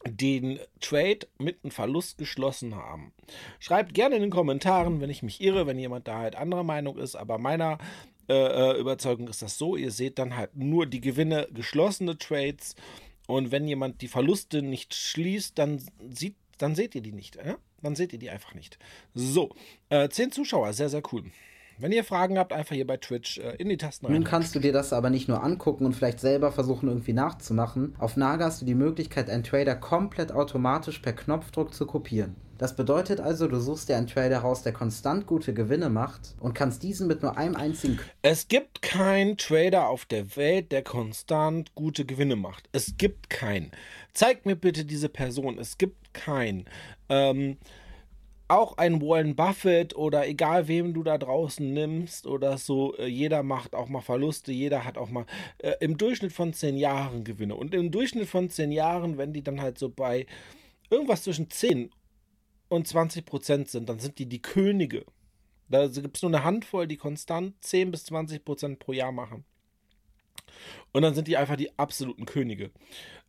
den 0.04 0.58
Trade 0.80 1.28
mit 1.38 1.62
einem 1.62 1.70
Verlust 1.70 2.18
geschlossen 2.18 2.74
haben. 2.74 3.12
Schreibt 3.60 3.94
gerne 3.94 4.16
in 4.16 4.22
den 4.22 4.30
Kommentaren, 4.32 5.00
wenn 5.00 5.10
ich 5.10 5.22
mich 5.22 5.40
irre, 5.40 5.68
wenn 5.68 5.78
jemand 5.78 6.08
da 6.08 6.18
halt 6.18 6.34
anderer 6.34 6.64
Meinung 6.64 6.98
ist, 6.98 7.14
aber 7.14 7.38
meiner 7.38 7.78
äh, 8.28 8.34
äh 8.34 8.80
Überzeugung 8.80 9.28
ist 9.28 9.42
das 9.42 9.58
so, 9.58 9.76
ihr 9.76 9.92
seht 9.92 10.18
dann 10.18 10.36
halt 10.36 10.56
nur 10.56 10.86
die 10.86 11.00
Gewinne 11.00 11.46
geschlossene 11.52 12.18
Trades 12.18 12.74
und 13.28 13.52
wenn 13.52 13.68
jemand 13.68 14.02
die 14.02 14.08
Verluste 14.08 14.60
nicht 14.60 14.92
schließt, 14.92 15.56
dann 15.56 15.80
sieht 16.10 16.34
dann 16.58 16.74
seht 16.74 16.94
ihr 16.94 17.00
die 17.00 17.12
nicht. 17.12 17.36
Äh? 17.36 17.56
Dann 17.82 17.96
seht 17.96 18.12
ihr 18.12 18.18
die 18.18 18.30
einfach 18.30 18.54
nicht. 18.54 18.78
So, 19.14 19.54
äh, 19.88 20.08
10 20.08 20.32
Zuschauer, 20.32 20.72
sehr, 20.72 20.88
sehr 20.88 21.02
cool. 21.12 21.24
Wenn 21.80 21.92
ihr 21.92 22.02
Fragen 22.02 22.38
habt, 22.38 22.52
einfach 22.52 22.74
hier 22.74 22.86
bei 22.86 22.96
Twitch 22.96 23.38
äh, 23.38 23.54
in 23.56 23.68
die 23.68 23.76
Tasten 23.76 24.06
rein. 24.06 24.14
Nun 24.14 24.24
kannst 24.24 24.54
du 24.54 24.58
dir 24.58 24.72
das 24.72 24.92
aber 24.92 25.10
nicht 25.10 25.28
nur 25.28 25.42
angucken 25.42 25.86
und 25.86 25.94
vielleicht 25.94 26.18
selber 26.18 26.50
versuchen 26.50 26.88
irgendwie 26.88 27.12
nachzumachen. 27.12 27.94
Auf 27.98 28.16
Naga 28.16 28.46
hast 28.46 28.60
du 28.60 28.66
die 28.66 28.74
Möglichkeit, 28.74 29.30
einen 29.30 29.44
Trader 29.44 29.76
komplett 29.76 30.32
automatisch 30.32 30.98
per 30.98 31.12
Knopfdruck 31.12 31.72
zu 31.72 31.86
kopieren. 31.86 32.34
Das 32.58 32.74
bedeutet 32.74 33.20
also, 33.20 33.46
du 33.46 33.60
suchst 33.60 33.88
dir 33.88 33.96
einen 33.96 34.08
Trader 34.08 34.38
raus, 34.38 34.64
der 34.64 34.72
konstant 34.72 35.26
gute 35.26 35.54
Gewinne 35.54 35.88
macht 35.88 36.34
und 36.40 36.54
kannst 36.54 36.82
diesen 36.82 37.06
mit 37.06 37.22
nur 37.22 37.38
einem 37.38 37.54
einzigen. 37.54 38.00
Es 38.22 38.48
gibt 38.48 38.82
keinen 38.82 39.36
Trader 39.36 39.88
auf 39.88 40.04
der 40.04 40.36
Welt, 40.36 40.72
der 40.72 40.82
konstant 40.82 41.72
gute 41.76 42.04
Gewinne 42.04 42.34
macht. 42.34 42.68
Es 42.72 42.96
gibt 42.98 43.30
keinen. 43.30 43.70
Zeig 44.12 44.44
mir 44.44 44.56
bitte 44.56 44.84
diese 44.84 45.08
Person. 45.08 45.56
Es 45.58 45.78
gibt 45.78 46.12
keinen. 46.12 46.64
Ähm, 47.08 47.58
auch 48.48 48.78
ein 48.78 49.00
Warren 49.02 49.36
Buffett 49.36 49.94
oder 49.94 50.26
egal 50.26 50.68
wem 50.68 50.94
du 50.94 51.02
da 51.02 51.18
draußen 51.18 51.72
nimmst 51.72 52.26
oder 52.26 52.58
so, 52.58 52.96
äh, 52.96 53.06
jeder 53.06 53.42
macht 53.42 53.74
auch 53.74 53.88
mal 53.88 54.00
Verluste, 54.00 54.52
jeder 54.52 54.84
hat 54.84 54.98
auch 54.98 55.10
mal 55.10 55.26
äh, 55.58 55.74
im 55.80 55.98
Durchschnitt 55.98 56.32
von 56.32 56.52
zehn 56.52 56.76
Jahren 56.76 57.24
Gewinne. 57.24 57.54
Und 57.54 57.74
im 57.74 57.90
Durchschnitt 57.90 58.28
von 58.28 58.48
zehn 58.50 58.72
Jahren, 58.72 59.18
wenn 59.18 59.32
die 59.32 59.42
dann 59.42 59.60
halt 59.60 59.78
so 59.78 59.90
bei 59.90 60.26
irgendwas 60.90 61.22
zwischen 61.22 61.50
10 61.50 61.90
und 62.68 62.88
20 62.88 63.24
Prozent 63.24 63.68
sind, 63.68 63.88
dann 63.88 63.98
sind 63.98 64.18
die 64.18 64.26
die 64.26 64.42
Könige. 64.42 65.04
Da 65.68 65.86
gibt 65.86 66.16
es 66.16 66.22
nur 66.22 66.30
eine 66.30 66.44
Handvoll, 66.44 66.86
die 66.86 66.96
konstant 66.96 67.54
10 67.62 67.90
bis 67.90 68.06
20 68.06 68.44
Prozent 68.44 68.78
pro 68.78 68.92
Jahr 68.92 69.12
machen. 69.12 69.44
Und 70.92 71.02
dann 71.02 71.14
sind 71.14 71.28
die 71.28 71.36
einfach 71.36 71.56
die 71.56 71.78
absoluten 71.78 72.24
Könige. 72.24 72.70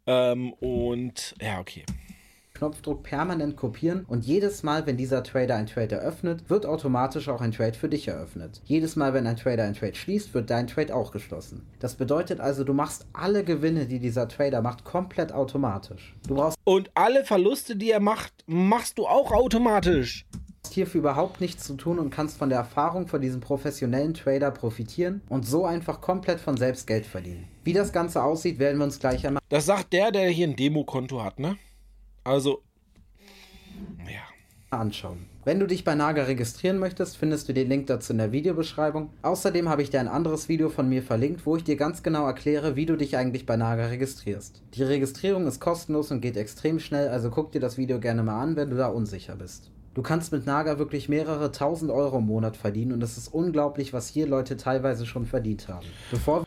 Ähm, 0.07 0.53
und 0.53 1.35
ja, 1.41 1.59
okay. 1.59 1.83
Knopfdruck 2.59 3.03
permanent 3.03 3.55
kopieren 3.55 4.05
und 4.07 4.25
jedes 4.25 4.63
Mal, 4.63 4.85
wenn 4.85 4.97
dieser 4.97 5.23
Trader 5.23 5.55
ein 5.55 5.65
Trade 5.65 5.95
eröffnet, 5.95 6.49
wird 6.49 6.65
automatisch 6.65 7.29
auch 7.29 7.39
ein 7.39 7.53
Trade 7.53 7.73
für 7.77 7.87
dich 7.87 8.09
eröffnet. 8.09 8.61
Jedes 8.65 8.97
Mal, 8.97 9.13
wenn 9.13 9.25
ein 9.25 9.37
Trader 9.37 9.63
ein 9.63 9.73
Trade 9.73 9.95
schließt, 9.95 10.33
wird 10.33 10.49
dein 10.49 10.67
Trade 10.67 10.93
auch 10.93 11.11
geschlossen. 11.11 11.65
Das 11.79 11.95
bedeutet 11.95 12.41
also, 12.41 12.65
du 12.65 12.73
machst 12.73 13.07
alle 13.13 13.45
Gewinne, 13.45 13.85
die 13.85 13.99
dieser 13.99 14.27
Trader 14.27 14.61
macht, 14.61 14.83
komplett 14.83 15.31
automatisch. 15.31 16.15
Du 16.27 16.35
brauchst 16.35 16.57
und 16.65 16.91
alle 16.95 17.23
Verluste, 17.23 17.77
die 17.77 17.91
er 17.91 18.01
macht, 18.01 18.33
machst 18.45 18.97
du 18.97 19.07
auch 19.07 19.31
automatisch 19.31 20.25
hierfür 20.71 20.99
überhaupt 20.99 21.41
nichts 21.41 21.63
zu 21.63 21.75
tun 21.75 21.99
und 21.99 22.09
kannst 22.09 22.37
von 22.37 22.49
der 22.49 22.59
Erfahrung 22.59 23.07
von 23.07 23.21
diesem 23.21 23.41
professionellen 23.41 24.13
Trader 24.13 24.51
profitieren 24.51 25.21
und 25.27 25.45
so 25.45 25.65
einfach 25.65 25.99
komplett 25.99 26.39
von 26.39 26.57
selbst 26.57 26.87
Geld 26.87 27.05
verdienen. 27.05 27.47
Wie 27.63 27.73
das 27.73 27.91
Ganze 27.91 28.23
aussieht, 28.23 28.59
werden 28.59 28.77
wir 28.77 28.85
uns 28.85 28.99
gleich 28.99 29.25
einmal. 29.25 29.41
Das 29.49 29.65
sagt 29.65 29.93
der, 29.93 30.11
der 30.11 30.29
hier 30.29 30.47
ein 30.47 30.55
Demokonto 30.55 31.23
hat, 31.23 31.39
ne? 31.39 31.57
Also, 32.29 32.61
ja. 34.05 34.21
Anschauen. 34.69 35.25
Wenn 35.45 35.59
du 35.59 35.65
dich 35.65 35.83
bei 35.83 35.95
Naga 35.95 36.25
registrieren 36.25 36.77
möchtest, 36.77 37.17
findest 37.17 37.49
du 37.49 37.53
den 37.53 37.67
Link 37.67 37.87
dazu 37.87 38.13
in 38.13 38.19
der 38.19 38.31
Videobeschreibung. 38.31 39.09
Außerdem 39.23 39.67
habe 39.67 39.81
ich 39.81 39.89
dir 39.89 39.99
ein 39.99 40.07
anderes 40.07 40.47
Video 40.47 40.69
von 40.69 40.87
mir 40.87 41.01
verlinkt, 41.01 41.47
wo 41.47 41.55
ich 41.55 41.63
dir 41.63 41.75
ganz 41.75 42.03
genau 42.03 42.27
erkläre, 42.27 42.75
wie 42.75 42.85
du 42.85 42.97
dich 42.97 43.17
eigentlich 43.17 43.47
bei 43.47 43.57
Naga 43.57 43.87
registrierst. 43.87 44.61
Die 44.75 44.83
Registrierung 44.83 45.47
ist 45.47 45.59
kostenlos 45.59 46.11
und 46.11 46.21
geht 46.21 46.37
extrem 46.37 46.79
schnell, 46.79 47.07
also 47.07 47.31
guck 47.31 47.51
dir 47.51 47.61
das 47.61 47.79
Video 47.79 47.99
gerne 47.99 48.21
mal 48.21 48.39
an, 48.39 48.55
wenn 48.55 48.69
du 48.69 48.77
da 48.77 48.89
unsicher 48.89 49.35
bist. 49.35 49.71
Du 49.95 50.03
kannst 50.03 50.31
mit 50.31 50.45
Naga 50.45 50.77
wirklich 50.77 51.09
mehrere 51.09 51.51
tausend 51.51 51.89
Euro 51.89 52.19
im 52.19 52.27
Monat 52.27 52.57
verdienen 52.57 52.91
und 52.91 53.01
es 53.01 53.17
ist 53.17 53.29
unglaublich, 53.29 53.91
was 53.91 54.07
hier 54.07 54.27
Leute 54.27 54.55
teilweise 54.55 55.07
schon 55.07 55.25
verdient 55.25 55.67
haben. 55.67 55.87
Bevor 56.11 56.45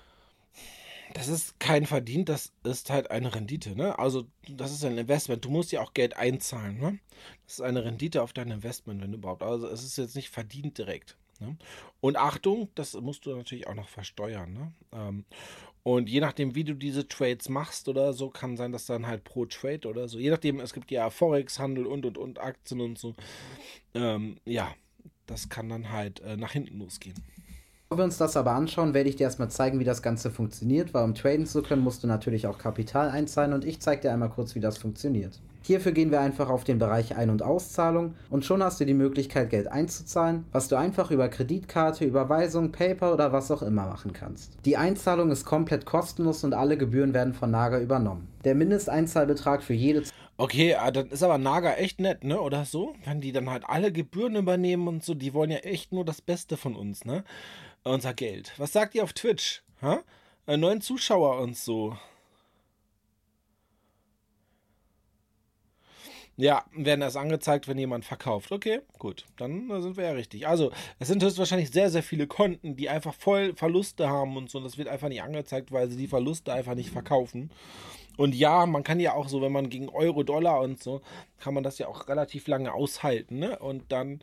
das 1.14 1.28
ist 1.28 1.58
kein 1.60 1.86
Verdient, 1.86 2.28
das 2.28 2.52
ist 2.64 2.90
halt 2.90 3.10
eine 3.10 3.34
Rendite. 3.34 3.76
Ne? 3.76 3.98
Also 3.98 4.26
das 4.48 4.72
ist 4.72 4.84
ein 4.84 4.98
Investment. 4.98 5.44
Du 5.44 5.50
musst 5.50 5.72
ja 5.72 5.80
auch 5.80 5.94
Geld 5.94 6.16
einzahlen. 6.16 6.78
Ne? 6.78 6.98
Das 7.44 7.54
ist 7.54 7.60
eine 7.60 7.84
Rendite 7.84 8.22
auf 8.22 8.32
dein 8.32 8.50
Investment, 8.50 9.02
wenn 9.02 9.12
überhaupt. 9.12 9.42
Also 9.42 9.66
es 9.68 9.82
ist 9.82 9.98
jetzt 9.98 10.16
nicht 10.16 10.30
verdient 10.30 10.78
direkt. 10.78 11.16
Ne? 11.40 11.56
Und 12.00 12.16
Achtung, 12.16 12.68
das 12.74 12.94
musst 12.94 13.26
du 13.26 13.34
natürlich 13.34 13.66
auch 13.66 13.74
noch 13.74 13.88
versteuern. 13.88 14.52
Ne? 14.52 14.72
Ähm, 14.92 15.24
und 15.84 16.08
je 16.08 16.20
nachdem, 16.20 16.54
wie 16.54 16.64
du 16.64 16.74
diese 16.74 17.08
Trades 17.08 17.48
machst 17.48 17.88
oder 17.88 18.12
so, 18.12 18.30
kann 18.30 18.56
sein, 18.56 18.70
dass 18.70 18.86
dann 18.86 19.06
halt 19.06 19.24
pro 19.24 19.46
Trade 19.46 19.88
oder 19.88 20.06
so, 20.06 20.18
je 20.18 20.30
nachdem, 20.30 20.60
es 20.60 20.72
gibt 20.72 20.92
ja 20.92 21.10
Forex-Handel 21.10 21.86
und 21.86 22.06
und 22.06 22.18
und 22.18 22.38
Aktien 22.38 22.80
und 22.80 22.98
so. 22.98 23.14
Ähm, 23.94 24.36
ja, 24.44 24.72
das 25.26 25.48
kann 25.48 25.68
dann 25.68 25.90
halt 25.90 26.20
äh, 26.20 26.36
nach 26.36 26.52
hinten 26.52 26.78
losgehen. 26.78 27.16
Wir 27.96 28.04
uns 28.04 28.18
das 28.18 28.36
aber 28.36 28.52
anschauen, 28.52 28.94
werde 28.94 29.08
ich 29.08 29.16
dir 29.16 29.24
erstmal 29.24 29.50
zeigen, 29.50 29.78
wie 29.78 29.84
das 29.84 30.02
Ganze 30.02 30.30
funktioniert, 30.30 30.94
weil 30.94 31.04
um 31.04 31.14
traden 31.14 31.46
zu 31.46 31.62
können, 31.62 31.82
musst 31.82 32.02
du 32.02 32.06
natürlich 32.06 32.46
auch 32.46 32.58
Kapital 32.58 33.10
einzahlen 33.10 33.52
und 33.52 33.64
ich 33.64 33.80
zeige 33.80 34.02
dir 34.02 34.12
einmal 34.12 34.30
kurz, 34.30 34.54
wie 34.54 34.60
das 34.60 34.78
funktioniert. 34.78 35.40
Hierfür 35.64 35.92
gehen 35.92 36.10
wir 36.10 36.20
einfach 36.20 36.50
auf 36.50 36.64
den 36.64 36.80
Bereich 36.80 37.16
Ein- 37.16 37.30
und 37.30 37.42
Auszahlung 37.42 38.14
und 38.30 38.44
schon 38.44 38.64
hast 38.64 38.80
du 38.80 38.84
die 38.84 38.94
Möglichkeit, 38.94 39.50
Geld 39.50 39.68
einzuzahlen, 39.68 40.44
was 40.50 40.66
du 40.66 40.76
einfach 40.76 41.12
über 41.12 41.28
Kreditkarte, 41.28 42.04
Überweisung, 42.04 42.72
Paper 42.72 43.12
oder 43.12 43.32
was 43.32 43.50
auch 43.52 43.62
immer 43.62 43.86
machen 43.86 44.12
kannst. 44.12 44.56
Die 44.64 44.76
Einzahlung 44.76 45.30
ist 45.30 45.44
komplett 45.44 45.86
kostenlos 45.86 46.42
und 46.42 46.52
alle 46.52 46.76
Gebühren 46.76 47.14
werden 47.14 47.32
von 47.32 47.52
Naga 47.52 47.78
übernommen. 47.78 48.26
Der 48.44 48.56
Mindesteinzahlbetrag 48.56 49.62
für 49.62 49.74
jede 49.74 50.02
Okay, 50.38 50.74
ah, 50.74 50.90
dann 50.90 51.08
ist 51.08 51.22
aber 51.22 51.38
Naga 51.38 51.74
echt 51.74 52.00
nett, 52.00 52.24
ne? 52.24 52.40
Oder 52.40 52.64
so? 52.64 52.94
Wenn 53.04 53.20
die 53.20 53.30
dann 53.30 53.48
halt 53.48 53.62
alle 53.66 53.92
Gebühren 53.92 54.34
übernehmen 54.34 54.88
und 54.88 55.04
so, 55.04 55.14
die 55.14 55.34
wollen 55.34 55.52
ja 55.52 55.58
echt 55.58 55.92
nur 55.92 56.04
das 56.04 56.20
Beste 56.20 56.56
von 56.56 56.74
uns, 56.74 57.04
ne? 57.04 57.22
Unser 57.84 58.14
Geld. 58.14 58.52
Was 58.58 58.72
sagt 58.72 58.94
ihr 58.94 59.04
auf 59.04 59.12
Twitch? 59.12 59.62
Ha? 59.80 60.02
Äh, 60.46 60.56
neuen 60.56 60.80
Zuschauer 60.80 61.38
und 61.40 61.56
so. 61.56 61.96
Ja, 66.36 66.64
werden 66.72 67.02
erst 67.02 67.18
angezeigt, 67.18 67.68
wenn 67.68 67.78
jemand 67.78 68.06
verkauft. 68.06 68.52
Okay, 68.52 68.80
gut, 68.98 69.26
dann 69.36 69.68
sind 69.82 69.96
wir 69.98 70.04
ja 70.04 70.12
richtig. 70.12 70.46
Also, 70.46 70.72
es 70.98 71.08
sind 71.08 71.22
höchstwahrscheinlich 71.22 71.70
sehr, 71.70 71.90
sehr 71.90 72.02
viele 72.02 72.26
Konten, 72.26 72.74
die 72.74 72.88
einfach 72.88 73.14
voll 73.14 73.54
Verluste 73.54 74.08
haben 74.08 74.36
und 74.36 74.50
so. 74.50 74.58
Und 74.58 74.64
das 74.64 74.78
wird 74.78 74.88
einfach 74.88 75.08
nicht 75.08 75.22
angezeigt, 75.22 75.72
weil 75.72 75.90
sie 75.90 75.96
die 75.98 76.08
Verluste 76.08 76.52
einfach 76.52 76.74
nicht 76.74 76.90
verkaufen. 76.90 77.50
Und 78.16 78.34
ja, 78.34 78.66
man 78.66 78.82
kann 78.82 78.98
ja 78.98 79.14
auch 79.14 79.28
so, 79.28 79.42
wenn 79.42 79.52
man 79.52 79.68
gegen 79.68 79.88
Euro, 79.88 80.22
Dollar 80.22 80.60
und 80.60 80.82
so, 80.82 81.02
kann 81.38 81.54
man 81.54 81.62
das 81.62 81.78
ja 81.78 81.86
auch 81.86 82.08
relativ 82.08 82.46
lange 82.46 82.72
aushalten. 82.72 83.38
Ne? 83.38 83.58
Und 83.58 83.92
dann 83.92 84.20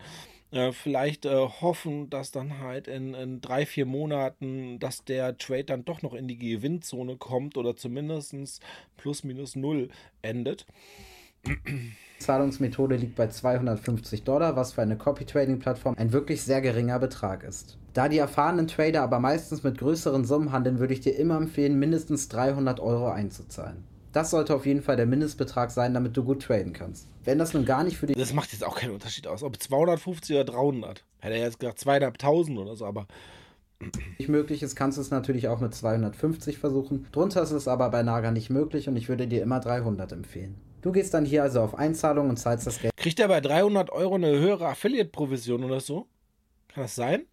äh, 0.51 0.71
vielleicht 0.71 1.25
äh, 1.25 1.35
hoffen, 1.35 2.09
dass 2.09 2.31
dann 2.31 2.59
halt 2.59 2.87
in, 2.87 3.13
in, 3.13 3.41
drei, 3.41 3.65
vier 3.65 3.85
Monaten, 3.85 4.79
dass 4.79 5.03
der 5.03 5.37
Trade 5.37 5.65
dann 5.65 5.85
doch 5.85 6.01
noch 6.01 6.13
in 6.13 6.27
die 6.27 6.37
Gewinnzone 6.37 7.17
kommt 7.17 7.57
oder 7.57 7.75
zumindest 7.75 8.61
plus 8.97 9.23
minus 9.23 9.55
null 9.55 9.89
endet. 10.21 10.65
Zahlungsmethode 12.19 12.95
liegt 12.97 13.15
bei 13.15 13.27
250 13.27 14.23
Dollar, 14.23 14.55
was 14.55 14.73
für 14.73 14.81
eine 14.81 14.97
Copy-Trading-Plattform 14.97 15.95
ein 15.97 16.11
wirklich 16.11 16.41
sehr 16.41 16.61
geringer 16.61 16.99
Betrag 16.99 17.43
ist. 17.43 17.77
Da 17.93 18.09
die 18.09 18.17
erfahrenen 18.17 18.67
Trader 18.67 19.03
aber 19.03 19.19
meistens 19.19 19.63
mit 19.63 19.77
größeren 19.77 20.25
Summen 20.25 20.51
handeln, 20.51 20.79
würde 20.79 20.93
ich 20.93 20.99
dir 20.99 21.15
immer 21.15 21.37
empfehlen, 21.37 21.79
mindestens 21.79 22.27
300 22.27 22.79
Euro 22.79 23.09
einzuzahlen. 23.09 23.83
Das 24.11 24.31
sollte 24.31 24.55
auf 24.55 24.65
jeden 24.65 24.81
Fall 24.81 24.95
der 24.95 25.05
Mindestbetrag 25.05 25.69
sein, 25.69 25.93
damit 25.93 26.17
du 26.17 26.23
gut 26.23 26.41
traden 26.41 26.73
kannst. 26.73 27.07
Wenn 27.23 27.37
das 27.37 27.53
nun 27.53 27.65
gar 27.65 27.83
nicht 27.83 27.97
für 27.97 28.07
dich. 28.07 28.17
Das 28.17 28.33
macht 28.33 28.51
jetzt 28.51 28.63
auch 28.63 28.75
keinen 28.75 28.93
Unterschied 28.93 29.27
aus, 29.27 29.43
ob 29.43 29.61
250 29.61 30.35
oder 30.35 30.45
300. 30.45 31.05
Hätte 31.19 31.35
er 31.35 31.41
jetzt 31.41 31.59
gesagt 31.59 31.79
2.500 31.79 32.59
oder 32.59 32.75
so, 32.75 32.85
aber. 32.85 33.05
Nicht 34.17 34.29
möglich 34.29 34.63
ist, 34.63 34.75
kannst 34.75 34.97
du 34.97 35.01
es 35.01 35.11
natürlich 35.11 35.47
auch 35.47 35.59
mit 35.59 35.73
250 35.73 36.57
versuchen. 36.57 37.07
Drunter 37.11 37.43
ist 37.43 37.51
es 37.51 37.67
aber 37.67 37.89
bei 37.89 38.03
Naga 38.03 38.31
nicht 38.31 38.49
möglich 38.49 38.89
und 38.89 38.97
ich 38.97 39.07
würde 39.07 39.27
dir 39.27 39.41
immer 39.41 39.59
300 39.59 40.11
empfehlen. 40.11 40.59
Du 40.81 40.91
gehst 40.91 41.13
dann 41.13 41.25
hier 41.25 41.43
also 41.43 41.61
auf 41.61 41.75
Einzahlung 41.75 42.29
und 42.29 42.37
zahlst 42.37 42.65
das 42.67 42.79
Geld. 42.79 42.95
Kriegt 42.97 43.19
er 43.19 43.27
bei 43.27 43.41
300 43.41 43.89
Euro 43.91 44.15
eine 44.15 44.37
höhere 44.39 44.67
Affiliate-Provision 44.67 45.63
oder 45.63 45.79
so? 45.79 46.07
Kann 46.69 46.83
das 46.83 46.95
sein? 46.95 47.25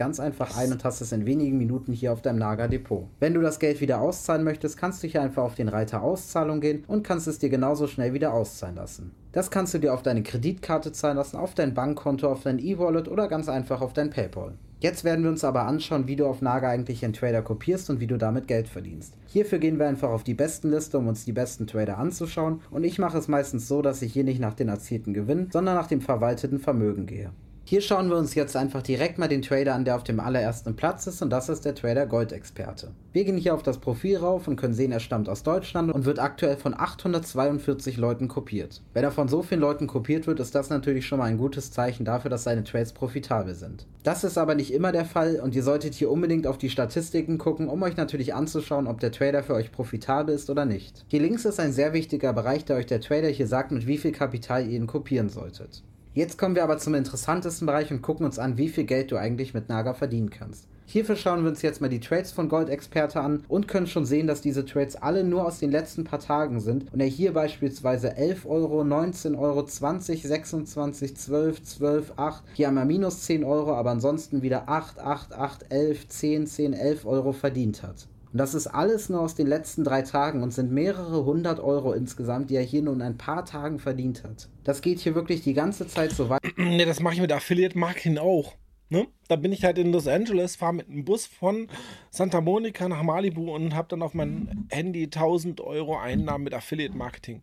Ganz 0.00 0.18
einfach 0.18 0.56
ein 0.56 0.72
und 0.72 0.82
hast 0.82 1.02
es 1.02 1.12
in 1.12 1.26
wenigen 1.26 1.58
Minuten 1.58 1.92
hier 1.92 2.14
auf 2.14 2.22
deinem 2.22 2.38
Naga-Depot. 2.38 3.06
Wenn 3.18 3.34
du 3.34 3.42
das 3.42 3.58
Geld 3.58 3.82
wieder 3.82 4.00
auszahlen 4.00 4.44
möchtest, 4.44 4.78
kannst 4.78 5.02
du 5.02 5.06
hier 5.06 5.20
einfach 5.20 5.42
auf 5.42 5.54
den 5.54 5.68
Reiter 5.68 6.02
Auszahlung 6.02 6.60
gehen 6.62 6.84
und 6.86 7.02
kannst 7.02 7.28
es 7.28 7.38
dir 7.38 7.50
genauso 7.50 7.86
schnell 7.86 8.14
wieder 8.14 8.32
auszahlen 8.32 8.76
lassen. 8.76 9.12
Das 9.32 9.50
kannst 9.50 9.74
du 9.74 9.78
dir 9.78 9.92
auf 9.92 10.02
deine 10.02 10.22
Kreditkarte 10.22 10.92
zahlen 10.92 11.18
lassen, 11.18 11.36
auf 11.36 11.54
dein 11.54 11.74
Bankkonto, 11.74 12.32
auf 12.32 12.42
dein 12.42 12.58
E-Wallet 12.58 13.08
oder 13.08 13.28
ganz 13.28 13.50
einfach 13.50 13.82
auf 13.82 13.92
dein 13.92 14.08
PayPal. 14.08 14.54
Jetzt 14.80 15.04
werden 15.04 15.22
wir 15.22 15.30
uns 15.30 15.44
aber 15.44 15.66
anschauen, 15.66 16.08
wie 16.08 16.16
du 16.16 16.26
auf 16.26 16.40
Naga 16.40 16.70
eigentlich 16.70 17.04
einen 17.04 17.12
Trader 17.12 17.42
kopierst 17.42 17.90
und 17.90 18.00
wie 18.00 18.06
du 18.06 18.16
damit 18.16 18.48
Geld 18.48 18.66
verdienst. 18.66 19.12
Hierfür 19.26 19.58
gehen 19.58 19.78
wir 19.78 19.86
einfach 19.86 20.08
auf 20.08 20.24
die 20.24 20.32
besten 20.32 20.70
Liste, 20.70 20.96
um 20.96 21.08
uns 21.08 21.26
die 21.26 21.32
besten 21.32 21.66
Trader 21.66 21.98
anzuschauen 21.98 22.62
und 22.70 22.84
ich 22.84 22.98
mache 22.98 23.18
es 23.18 23.28
meistens 23.28 23.68
so, 23.68 23.82
dass 23.82 24.00
ich 24.00 24.14
hier 24.14 24.24
nicht 24.24 24.40
nach 24.40 24.54
den 24.54 24.68
erzielten 24.68 25.12
Gewinnen, 25.12 25.50
sondern 25.52 25.74
nach 25.74 25.88
dem 25.88 26.00
verwalteten 26.00 26.58
Vermögen 26.58 27.04
gehe. 27.04 27.30
Hier 27.70 27.82
schauen 27.82 28.10
wir 28.10 28.16
uns 28.16 28.34
jetzt 28.34 28.56
einfach 28.56 28.82
direkt 28.82 29.18
mal 29.18 29.28
den 29.28 29.42
Trader 29.42 29.76
an, 29.76 29.84
der 29.84 29.94
auf 29.94 30.02
dem 30.02 30.18
allerersten 30.18 30.74
Platz 30.74 31.06
ist 31.06 31.22
und 31.22 31.30
das 31.30 31.48
ist 31.48 31.64
der 31.64 31.76
Trader 31.76 32.04
Goldexperte. 32.04 32.90
Wir 33.12 33.24
gehen 33.24 33.36
hier 33.36 33.54
auf 33.54 33.62
das 33.62 33.78
Profil 33.78 34.16
rauf 34.16 34.48
und 34.48 34.56
können 34.56 34.74
sehen, 34.74 34.90
er 34.90 34.98
stammt 34.98 35.28
aus 35.28 35.44
Deutschland 35.44 35.94
und 35.94 36.04
wird 36.04 36.18
aktuell 36.18 36.56
von 36.56 36.74
842 36.74 37.96
Leuten 37.96 38.26
kopiert. 38.26 38.82
Wenn 38.92 39.04
er 39.04 39.12
von 39.12 39.28
so 39.28 39.42
vielen 39.42 39.60
Leuten 39.60 39.86
kopiert 39.86 40.26
wird, 40.26 40.40
ist 40.40 40.56
das 40.56 40.68
natürlich 40.68 41.06
schon 41.06 41.20
mal 41.20 41.26
ein 41.26 41.38
gutes 41.38 41.70
Zeichen 41.70 42.04
dafür, 42.04 42.28
dass 42.28 42.42
seine 42.42 42.64
Trades 42.64 42.92
profitabel 42.92 43.54
sind. 43.54 43.86
Das 44.02 44.24
ist 44.24 44.36
aber 44.36 44.56
nicht 44.56 44.74
immer 44.74 44.90
der 44.90 45.04
Fall 45.04 45.38
und 45.38 45.54
ihr 45.54 45.62
solltet 45.62 45.94
hier 45.94 46.10
unbedingt 46.10 46.48
auf 46.48 46.58
die 46.58 46.70
Statistiken 46.70 47.38
gucken, 47.38 47.68
um 47.68 47.80
euch 47.84 47.96
natürlich 47.96 48.34
anzuschauen, 48.34 48.88
ob 48.88 48.98
der 48.98 49.12
Trader 49.12 49.44
für 49.44 49.54
euch 49.54 49.70
profitabel 49.70 50.34
ist 50.34 50.50
oder 50.50 50.64
nicht. 50.64 51.04
Hier 51.06 51.20
links 51.20 51.44
ist 51.44 51.60
ein 51.60 51.72
sehr 51.72 51.92
wichtiger 51.92 52.32
Bereich, 52.32 52.64
da 52.64 52.74
euch 52.74 52.86
der 52.86 53.00
Trader 53.00 53.28
hier 53.28 53.46
sagt, 53.46 53.70
mit 53.70 53.86
wie 53.86 53.98
viel 53.98 54.10
Kapital 54.10 54.66
ihr 54.66 54.76
ihn 54.76 54.88
kopieren 54.88 55.28
solltet. 55.28 55.84
Jetzt 56.12 56.38
kommen 56.38 56.56
wir 56.56 56.64
aber 56.64 56.78
zum 56.78 56.94
interessantesten 56.94 57.66
Bereich 57.66 57.92
und 57.92 58.02
gucken 58.02 58.26
uns 58.26 58.40
an, 58.40 58.58
wie 58.58 58.68
viel 58.68 58.82
Geld 58.82 59.12
du 59.12 59.16
eigentlich 59.16 59.54
mit 59.54 59.68
Naga 59.68 59.94
verdienen 59.94 60.30
kannst. 60.30 60.66
Hierfür 60.84 61.14
schauen 61.14 61.44
wir 61.44 61.50
uns 61.50 61.62
jetzt 61.62 61.80
mal 61.80 61.86
die 61.86 62.00
Trades 62.00 62.32
von 62.32 62.48
Gold-Experte 62.48 63.20
an 63.20 63.44
und 63.46 63.68
können 63.68 63.86
schon 63.86 64.04
sehen, 64.04 64.26
dass 64.26 64.40
diese 64.40 64.64
Trades 64.64 64.96
alle 64.96 65.22
nur 65.22 65.46
aus 65.46 65.60
den 65.60 65.70
letzten 65.70 66.02
paar 66.02 66.18
Tagen 66.18 66.58
sind 66.58 66.92
und 66.92 66.98
er 66.98 67.06
hier 67.06 67.32
beispielsweise 67.32 68.16
11 68.16 68.44
Euro, 68.44 68.82
19 68.82 69.36
Euro, 69.36 69.64
20, 69.64 70.24
26, 70.24 71.16
12, 71.16 71.62
12, 71.62 72.12
8, 72.16 72.42
hier 72.54 72.66
einmal 72.66 72.86
minus 72.86 73.22
10 73.22 73.44
Euro, 73.44 73.74
aber 73.74 73.92
ansonsten 73.92 74.42
wieder 74.42 74.68
8, 74.68 74.98
8, 74.98 75.32
8, 75.32 75.66
11, 75.68 76.08
10, 76.08 76.46
10, 76.48 76.72
11 76.72 77.06
Euro 77.06 77.30
verdient 77.30 77.84
hat. 77.84 78.08
Und 78.32 78.38
das 78.38 78.54
ist 78.54 78.68
alles 78.68 79.08
nur 79.08 79.20
aus 79.20 79.34
den 79.34 79.48
letzten 79.48 79.82
drei 79.82 80.02
Tagen 80.02 80.42
und 80.42 80.52
sind 80.52 80.70
mehrere 80.70 81.24
hundert 81.24 81.58
Euro 81.58 81.92
insgesamt, 81.92 82.50
die 82.50 82.56
er 82.56 82.62
hier 82.62 82.82
nur 82.82 82.94
in 82.94 83.02
ein 83.02 83.18
paar 83.18 83.44
Tagen 83.44 83.80
verdient 83.80 84.22
hat. 84.22 84.48
Das 84.62 84.82
geht 84.82 85.00
hier 85.00 85.16
wirklich 85.16 85.42
die 85.42 85.54
ganze 85.54 85.88
Zeit 85.88 86.12
so 86.12 86.28
weit. 86.28 86.40
Ne, 86.56 86.84
das 86.84 87.00
mache 87.00 87.14
ich 87.14 87.20
mit 87.20 87.32
Affiliate 87.32 87.76
Marketing 87.76 88.18
auch. 88.18 88.54
Ne? 88.90 89.06
Da 89.28 89.36
bin 89.36 89.52
ich 89.52 89.64
halt 89.64 89.78
in 89.78 89.92
Los 89.92 90.06
Angeles, 90.06 90.56
fahre 90.56 90.74
mit 90.74 90.88
einem 90.88 91.04
Bus 91.04 91.26
von 91.26 91.68
Santa 92.10 92.40
Monica 92.40 92.88
nach 92.88 93.02
Malibu 93.02 93.54
und 93.54 93.74
habe 93.74 93.88
dann 93.88 94.02
auf 94.02 94.14
mein 94.14 94.66
Handy 94.70 95.04
1000 95.04 95.60
Euro 95.60 95.98
Einnahmen 95.98 96.44
mit 96.44 96.54
Affiliate 96.54 96.96
Marketing. 96.96 97.42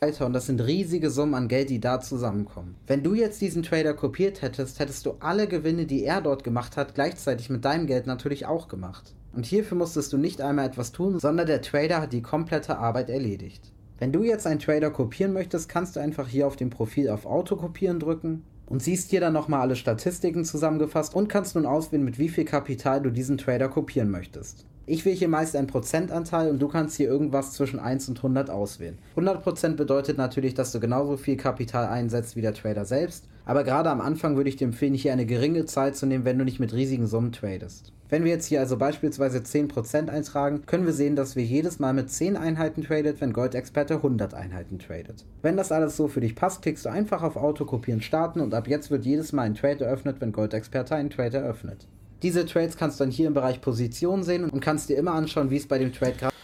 Alter, 0.00 0.24
und 0.24 0.32
das 0.32 0.46
sind 0.46 0.60
riesige 0.62 1.10
Summen 1.10 1.34
an 1.34 1.48
Geld, 1.48 1.68
die 1.68 1.80
da 1.80 2.00
zusammenkommen. 2.00 2.76
Wenn 2.86 3.02
du 3.02 3.14
jetzt 3.14 3.40
diesen 3.42 3.62
Trader 3.62 3.92
kopiert 3.92 4.40
hättest, 4.40 4.78
hättest 4.78 5.04
du 5.04 5.16
alle 5.20 5.46
Gewinne, 5.46 5.84
die 5.84 6.04
er 6.04 6.22
dort 6.22 6.44
gemacht 6.44 6.78
hat, 6.78 6.94
gleichzeitig 6.94 7.50
mit 7.50 7.66
deinem 7.66 7.86
Geld 7.86 8.06
natürlich 8.06 8.46
auch 8.46 8.68
gemacht. 8.68 9.14
Und 9.32 9.46
hierfür 9.46 9.76
musstest 9.76 10.12
du 10.12 10.18
nicht 10.18 10.40
einmal 10.40 10.66
etwas 10.66 10.92
tun, 10.92 11.20
sondern 11.20 11.46
der 11.46 11.62
Trader 11.62 12.00
hat 12.00 12.12
die 12.12 12.22
komplette 12.22 12.78
Arbeit 12.78 13.10
erledigt. 13.10 13.72
Wenn 13.98 14.12
du 14.12 14.22
jetzt 14.22 14.46
einen 14.46 14.60
Trader 14.60 14.90
kopieren 14.90 15.32
möchtest, 15.32 15.68
kannst 15.68 15.94
du 15.94 16.00
einfach 16.00 16.26
hier 16.26 16.46
auf 16.46 16.56
dem 16.56 16.70
Profil 16.70 17.10
auf 17.10 17.26
Auto 17.26 17.56
kopieren 17.56 18.00
drücken 18.00 18.44
und 18.66 18.82
siehst 18.82 19.10
hier 19.10 19.20
dann 19.20 19.34
nochmal 19.34 19.60
alle 19.60 19.76
Statistiken 19.76 20.44
zusammengefasst 20.44 21.14
und 21.14 21.28
kannst 21.28 21.54
nun 21.54 21.66
auswählen, 21.66 22.04
mit 22.04 22.18
wie 22.18 22.28
viel 22.28 22.44
Kapital 22.44 23.02
du 23.02 23.10
diesen 23.10 23.36
Trader 23.36 23.68
kopieren 23.68 24.10
möchtest. 24.10 24.64
Ich 24.86 25.04
wähle 25.04 25.14
hier 25.14 25.28
meist 25.28 25.54
einen 25.54 25.68
Prozentanteil 25.68 26.50
und 26.50 26.60
du 26.60 26.66
kannst 26.66 26.96
hier 26.96 27.08
irgendwas 27.08 27.52
zwischen 27.52 27.78
1 27.78 28.08
und 28.08 28.16
100 28.16 28.50
auswählen. 28.50 28.98
100% 29.16 29.76
bedeutet 29.76 30.18
natürlich, 30.18 30.54
dass 30.54 30.72
du 30.72 30.80
genauso 30.80 31.16
viel 31.16 31.36
Kapital 31.36 31.86
einsetzt 31.86 32.34
wie 32.34 32.40
der 32.40 32.54
Trader 32.54 32.84
selbst, 32.84 33.28
aber 33.44 33.64
gerade 33.64 33.90
am 33.90 34.00
Anfang 34.00 34.36
würde 34.36 34.48
ich 34.48 34.56
dir 34.56 34.66
empfehlen, 34.66 34.94
hier 34.94 35.12
eine 35.12 35.26
geringe 35.26 35.64
Zahl 35.66 35.94
zu 35.94 36.06
nehmen, 36.06 36.24
wenn 36.24 36.38
du 36.38 36.44
nicht 36.44 36.60
mit 36.60 36.72
riesigen 36.72 37.06
Summen 37.06 37.32
tradest. 37.32 37.92
Wenn 38.08 38.24
wir 38.24 38.32
jetzt 38.32 38.46
hier 38.46 38.58
also 38.58 38.76
beispielsweise 38.76 39.38
10% 39.38 40.08
eintragen, 40.08 40.66
können 40.66 40.84
wir 40.84 40.92
sehen, 40.92 41.14
dass 41.14 41.36
wir 41.36 41.44
jedes 41.44 41.78
Mal 41.78 41.94
mit 41.94 42.10
10 42.10 42.36
Einheiten 42.36 42.82
tradet, 42.82 43.20
wenn 43.20 43.32
Goldexperte 43.32 43.94
100 43.96 44.34
Einheiten 44.34 44.80
tradet. 44.80 45.24
Wenn 45.42 45.56
das 45.56 45.70
alles 45.70 45.96
so 45.96 46.08
für 46.08 46.20
dich 46.20 46.34
passt, 46.34 46.62
klickst 46.62 46.84
du 46.84 46.90
einfach 46.90 47.22
auf 47.22 47.36
Autokopieren 47.36 48.02
starten 48.02 48.40
und 48.40 48.52
ab 48.52 48.66
jetzt 48.66 48.90
wird 48.90 49.04
jedes 49.04 49.32
Mal 49.32 49.42
ein 49.42 49.54
Trade 49.54 49.84
eröffnet, 49.84 50.16
wenn 50.20 50.32
Goldexperte 50.32 50.96
einen 50.96 51.10
Trade 51.10 51.38
eröffnet. 51.38 51.86
Diese 52.22 52.44
Trades 52.46 52.76
kannst 52.76 52.98
du 52.98 53.04
dann 53.04 53.12
hier 53.12 53.28
im 53.28 53.34
Bereich 53.34 53.60
Position 53.60 54.24
sehen 54.24 54.50
und 54.50 54.60
kannst 54.60 54.88
dir 54.88 54.98
immer 54.98 55.12
anschauen, 55.12 55.50
wie 55.50 55.56
es 55.56 55.68
bei 55.68 55.78
dem 55.78 55.92
Trade 55.92 56.14
gerade 56.18 56.34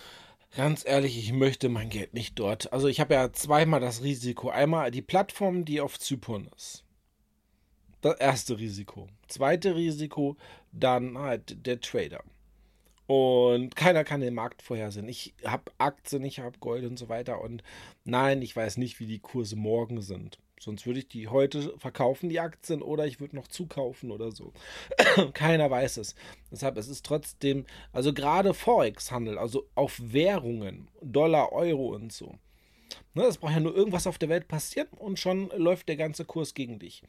Ganz 0.56 0.84
ehrlich, 0.86 1.18
ich 1.18 1.34
möchte 1.34 1.68
mein 1.68 1.90
Geld 1.90 2.14
nicht 2.14 2.38
dort. 2.38 2.72
Also 2.72 2.88
ich 2.88 2.98
habe 2.98 3.12
ja 3.12 3.30
zweimal 3.30 3.78
das 3.78 4.02
Risiko. 4.02 4.48
Einmal 4.48 4.90
die 4.90 5.02
Plattform, 5.02 5.66
die 5.66 5.82
auf 5.82 5.98
Zypern 5.98 6.48
ist. 6.56 6.85
Das 8.06 8.20
erste 8.20 8.56
Risiko. 8.56 9.08
Zweite 9.26 9.74
Risiko, 9.74 10.36
dann 10.70 11.18
halt 11.18 11.66
der 11.66 11.80
Trader. 11.80 12.22
Und 13.08 13.74
keiner 13.74 14.04
kann 14.04 14.20
den 14.20 14.34
Markt 14.34 14.62
vorhersehen. 14.62 15.08
Ich 15.08 15.34
habe 15.44 15.72
Aktien, 15.78 16.24
ich 16.24 16.38
habe 16.38 16.56
Gold 16.60 16.84
und 16.84 17.00
so 17.00 17.08
weiter. 17.08 17.40
Und 17.40 17.64
nein, 18.04 18.42
ich 18.42 18.54
weiß 18.54 18.76
nicht, 18.76 19.00
wie 19.00 19.06
die 19.06 19.18
Kurse 19.18 19.56
morgen 19.56 20.02
sind. 20.02 20.38
Sonst 20.60 20.86
würde 20.86 21.00
ich 21.00 21.08
die 21.08 21.26
heute 21.26 21.76
verkaufen, 21.78 22.28
die 22.28 22.38
Aktien, 22.38 22.80
oder 22.80 23.06
ich 23.06 23.18
würde 23.18 23.34
noch 23.34 23.48
zukaufen 23.48 24.12
oder 24.12 24.30
so. 24.30 24.52
Keiner 25.34 25.68
weiß 25.68 25.96
es. 25.96 26.14
Deshalb 26.52 26.76
es 26.76 26.86
ist 26.86 27.04
trotzdem, 27.04 27.66
also 27.90 28.14
gerade 28.14 28.54
Forex-Handel, 28.54 29.36
also 29.36 29.68
auf 29.74 30.00
Währungen, 30.00 30.88
Dollar, 31.02 31.52
Euro 31.52 31.92
und 31.92 32.12
so. 32.12 32.38
Ne, 33.14 33.24
es 33.24 33.38
braucht 33.38 33.54
ja 33.54 33.60
nur 33.60 33.74
irgendwas 33.74 34.06
auf 34.06 34.18
der 34.18 34.28
Welt 34.28 34.46
passieren 34.46 34.88
und 34.90 35.18
schon 35.18 35.48
läuft 35.56 35.88
der 35.88 35.96
ganze 35.96 36.24
Kurs 36.24 36.52
gegen 36.52 36.78
dich. 36.78 37.02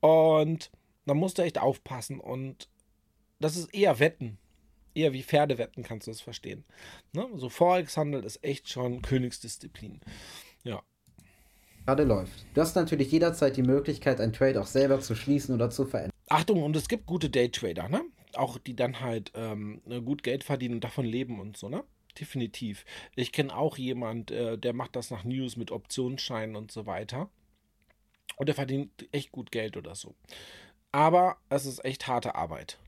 Und 0.00 0.70
da 1.06 1.14
musst 1.14 1.38
du 1.38 1.42
echt 1.42 1.58
aufpassen. 1.58 2.20
Und 2.20 2.68
das 3.38 3.56
ist 3.56 3.74
eher 3.74 3.98
Wetten. 3.98 4.38
Eher 4.94 5.12
wie 5.12 5.22
Pferdewetten 5.22 5.84
kannst 5.84 6.06
du 6.06 6.10
es 6.10 6.20
verstehen. 6.20 6.64
Ne? 7.12 7.26
So 7.34 7.48
Forex-Handel 7.48 8.24
ist 8.24 8.42
echt 8.42 8.68
schon 8.68 9.02
Königsdisziplin. 9.02 10.00
Ja. 10.64 10.82
Gerade 11.86 12.04
läuft. 12.04 12.44
Du 12.54 12.60
hast 12.60 12.74
natürlich 12.74 13.10
jederzeit 13.10 13.56
die 13.56 13.62
Möglichkeit, 13.62 14.20
ein 14.20 14.32
Trade 14.32 14.60
auch 14.60 14.66
selber 14.66 15.00
zu 15.00 15.14
schließen 15.14 15.54
oder 15.54 15.70
zu 15.70 15.86
verändern. 15.86 16.12
Achtung, 16.28 16.62
und 16.62 16.76
es 16.76 16.88
gibt 16.88 17.06
gute 17.06 17.30
Daytrader, 17.30 17.88
ne? 17.88 18.02
Auch 18.34 18.58
die 18.58 18.76
dann 18.76 19.00
halt 19.00 19.32
ähm, 19.34 19.80
ne, 19.84 20.00
gut 20.00 20.22
Geld 20.22 20.44
verdienen 20.44 20.74
und 20.74 20.84
davon 20.84 21.04
leben 21.04 21.40
und 21.40 21.56
so, 21.56 21.68
ne? 21.68 21.82
Definitiv. 22.18 22.84
Ich 23.16 23.32
kenne 23.32 23.56
auch 23.56 23.78
jemand, 23.78 24.30
äh, 24.30 24.58
der 24.58 24.72
macht 24.72 24.94
das 24.96 25.10
nach 25.10 25.24
News 25.24 25.56
mit 25.56 25.70
Optionsscheinen 25.70 26.56
und 26.56 26.70
so 26.70 26.86
weiter. 26.86 27.30
Und 28.36 28.48
der 28.48 28.54
verdient 28.54 28.90
echt 29.12 29.32
gut 29.32 29.50
Geld 29.50 29.76
oder 29.76 29.94
so. 29.94 30.14
Aber 30.92 31.36
es 31.48 31.66
ist 31.66 31.84
echt 31.84 32.08
harte 32.08 32.34
Arbeit. 32.34 32.78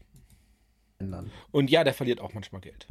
Und 1.50 1.70
ja, 1.70 1.85
der 1.85 1.94
verliert 1.94 2.20
auch 2.20 2.33
manchmal 2.33 2.61
Geld. 2.61 2.87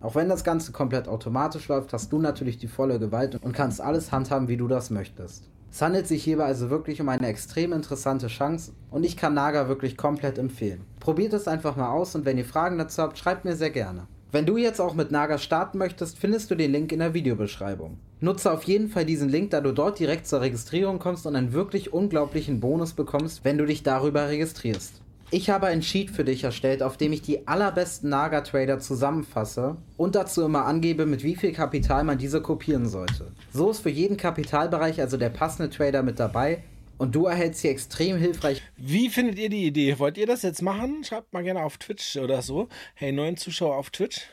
Auch 0.00 0.14
wenn 0.14 0.30
das 0.30 0.44
Ganze 0.44 0.72
komplett 0.72 1.08
automatisch 1.08 1.68
läuft, 1.68 1.92
hast 1.92 2.10
du 2.10 2.18
natürlich 2.18 2.58
die 2.58 2.68
volle 2.68 2.98
Gewalt 2.98 3.36
und 3.42 3.52
kannst 3.52 3.80
alles 3.80 4.12
handhaben, 4.12 4.48
wie 4.48 4.56
du 4.56 4.66
das 4.66 4.88
möchtest. 4.90 5.50
Es 5.70 5.82
handelt 5.82 6.08
sich 6.08 6.24
hierbei 6.24 6.44
also 6.44 6.68
wirklich 6.68 7.00
um 7.00 7.08
eine 7.08 7.28
extrem 7.28 7.72
interessante 7.72 8.26
Chance 8.26 8.72
und 8.90 9.04
ich 9.04 9.16
kann 9.16 9.34
Naga 9.34 9.68
wirklich 9.68 9.96
komplett 9.96 10.38
empfehlen. 10.38 10.84
Probiert 10.98 11.32
es 11.32 11.46
einfach 11.46 11.76
mal 11.76 11.90
aus 11.90 12.14
und 12.14 12.24
wenn 12.24 12.38
ihr 12.38 12.44
Fragen 12.44 12.78
dazu 12.78 13.02
habt, 13.02 13.18
schreibt 13.18 13.44
mir 13.44 13.54
sehr 13.54 13.70
gerne. 13.70 14.08
Wenn 14.32 14.46
du 14.46 14.56
jetzt 14.56 14.80
auch 14.80 14.94
mit 14.94 15.10
Naga 15.10 15.38
starten 15.38 15.78
möchtest, 15.78 16.16
findest 16.16 16.52
du 16.52 16.54
den 16.54 16.70
Link 16.70 16.92
in 16.92 17.00
der 17.00 17.14
Videobeschreibung. 17.14 17.98
Nutze 18.20 18.52
auf 18.52 18.62
jeden 18.62 18.88
Fall 18.88 19.04
diesen 19.04 19.28
Link, 19.28 19.50
da 19.50 19.60
du 19.60 19.72
dort 19.72 19.98
direkt 19.98 20.28
zur 20.28 20.40
Registrierung 20.40 21.00
kommst 21.00 21.26
und 21.26 21.34
einen 21.34 21.52
wirklich 21.52 21.92
unglaublichen 21.92 22.60
Bonus 22.60 22.92
bekommst, 22.92 23.44
wenn 23.44 23.58
du 23.58 23.66
dich 23.66 23.82
darüber 23.82 24.28
registrierst. 24.28 25.00
Ich 25.32 25.50
habe 25.50 25.66
ein 25.66 25.82
Sheet 25.82 26.10
für 26.10 26.24
dich 26.24 26.44
erstellt, 26.44 26.80
auf 26.82 26.96
dem 26.96 27.12
ich 27.12 27.22
die 27.22 27.48
allerbesten 27.48 28.10
Naga-Trader 28.10 28.78
zusammenfasse 28.78 29.76
und 29.96 30.14
dazu 30.14 30.44
immer 30.44 30.64
angebe, 30.64 31.06
mit 31.06 31.24
wie 31.24 31.34
viel 31.34 31.52
Kapital 31.52 32.04
man 32.04 32.18
diese 32.18 32.40
kopieren 32.40 32.88
sollte. 32.88 33.32
So 33.52 33.70
ist 33.70 33.80
für 33.80 33.90
jeden 33.90 34.16
Kapitalbereich 34.16 35.00
also 35.00 35.16
der 35.16 35.30
passende 35.30 35.70
Trader 35.70 36.04
mit 36.04 36.20
dabei 36.20 36.62
und 37.00 37.14
du 37.14 37.24
erhältst 37.24 37.62
hier 37.62 37.70
extrem 37.70 38.18
hilfreich. 38.18 38.60
Wie 38.76 39.08
findet 39.08 39.38
ihr 39.38 39.48
die 39.48 39.64
Idee? 39.64 39.98
Wollt 39.98 40.18
ihr 40.18 40.26
das 40.26 40.42
jetzt 40.42 40.60
machen? 40.60 41.02
Schreibt 41.02 41.32
mal 41.32 41.42
gerne 41.42 41.64
auf 41.64 41.78
Twitch 41.78 42.18
oder 42.18 42.42
so. 42.42 42.68
Hey, 42.94 43.10
neuen 43.10 43.38
Zuschauer 43.38 43.76
auf 43.76 43.88
Twitch. 43.88 44.28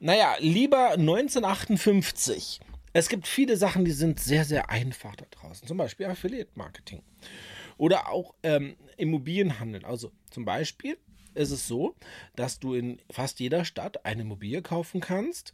Naja, 0.00 0.34
lieber 0.40 0.94
1958. 0.94 2.58
Es 2.92 3.08
gibt 3.08 3.28
viele 3.28 3.56
Sachen, 3.56 3.84
die 3.84 3.92
sind 3.92 4.18
sehr, 4.18 4.44
sehr 4.44 4.68
einfach 4.68 5.14
da 5.14 5.26
draußen. 5.30 5.68
Zum 5.68 5.76
Beispiel 5.76 6.06
Affiliate 6.06 6.50
Marketing. 6.56 7.04
Oder 7.76 8.08
auch 8.08 8.34
ähm, 8.42 8.74
Immobilienhandel. 8.96 9.84
Also 9.84 10.10
zum 10.32 10.44
Beispiel 10.44 10.98
ist 11.34 11.52
es 11.52 11.68
so, 11.68 11.94
dass 12.34 12.58
du 12.58 12.74
in 12.74 12.98
fast 13.10 13.38
jeder 13.38 13.64
Stadt 13.64 14.04
eine 14.04 14.22
Immobilie 14.22 14.60
kaufen 14.60 15.00
kannst 15.00 15.52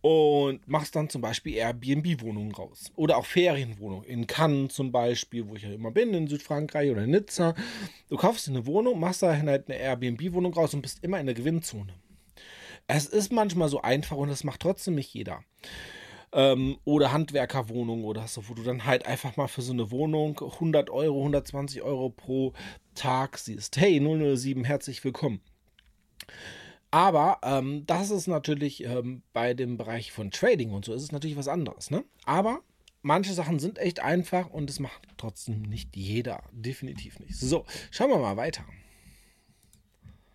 und 0.00 0.66
machst 0.68 0.94
dann 0.96 1.08
zum 1.08 1.20
Beispiel 1.20 1.54
Airbnb-Wohnungen 1.54 2.52
raus. 2.52 2.92
Oder 2.96 3.16
auch 3.16 3.26
Ferienwohnungen. 3.26 4.04
In 4.04 4.26
Cannes 4.26 4.74
zum 4.74 4.92
Beispiel, 4.92 5.48
wo 5.48 5.56
ich 5.56 5.62
ja 5.62 5.72
immer 5.72 5.90
bin, 5.90 6.14
in 6.14 6.28
Südfrankreich 6.28 6.90
oder 6.90 7.04
in 7.04 7.10
Nizza. 7.10 7.54
Du 8.08 8.16
kaufst 8.16 8.48
eine 8.48 8.66
Wohnung, 8.66 9.00
machst 9.00 9.22
da 9.22 9.36
halt 9.36 9.68
eine 9.68 9.78
Airbnb-Wohnung 9.78 10.54
raus 10.54 10.74
und 10.74 10.82
bist 10.82 11.02
immer 11.02 11.20
in 11.20 11.26
der 11.26 11.34
Gewinnzone. 11.34 11.94
Es 12.86 13.06
ist 13.06 13.32
manchmal 13.32 13.68
so 13.68 13.82
einfach 13.82 14.16
und 14.16 14.28
das 14.28 14.44
macht 14.44 14.60
trotzdem 14.60 14.94
nicht 14.94 15.12
jeder 15.12 15.42
ähm, 16.32 16.78
oder 16.84 17.12
Handwerkerwohnungen 17.12 18.04
oder 18.04 18.26
so, 18.26 18.48
wo 18.48 18.54
du 18.54 18.62
dann 18.62 18.84
halt 18.84 19.06
einfach 19.06 19.36
mal 19.36 19.48
für 19.48 19.62
so 19.62 19.72
eine 19.72 19.90
Wohnung 19.90 20.38
100 20.40 20.90
Euro, 20.90 21.18
120 21.18 21.82
Euro 21.82 22.10
pro 22.10 22.52
Tag 22.94 23.38
siehst. 23.38 23.76
Hey, 23.76 24.00
007, 24.00 24.64
herzlich 24.64 25.02
willkommen. 25.04 25.40
Aber 26.90 27.38
ähm, 27.42 27.84
das 27.86 28.10
ist 28.10 28.28
natürlich 28.28 28.84
ähm, 28.84 29.22
bei 29.32 29.54
dem 29.54 29.76
Bereich 29.76 30.12
von 30.12 30.30
Trading 30.30 30.72
und 30.72 30.84
so 30.84 30.94
ist 30.94 31.02
es 31.02 31.12
natürlich 31.12 31.36
was 31.36 31.48
anderes. 31.48 31.90
Ne? 31.90 32.04
Aber 32.24 32.60
manche 33.02 33.34
Sachen 33.34 33.58
sind 33.58 33.78
echt 33.78 34.00
einfach 34.00 34.50
und 34.50 34.70
es 34.70 34.80
macht 34.80 35.02
trotzdem 35.18 35.62
nicht 35.62 35.96
jeder. 35.96 36.42
Definitiv 36.52 37.20
nicht. 37.20 37.38
So, 37.38 37.64
schauen 37.90 38.10
wir 38.10 38.18
mal 38.18 38.36
weiter. 38.36 38.64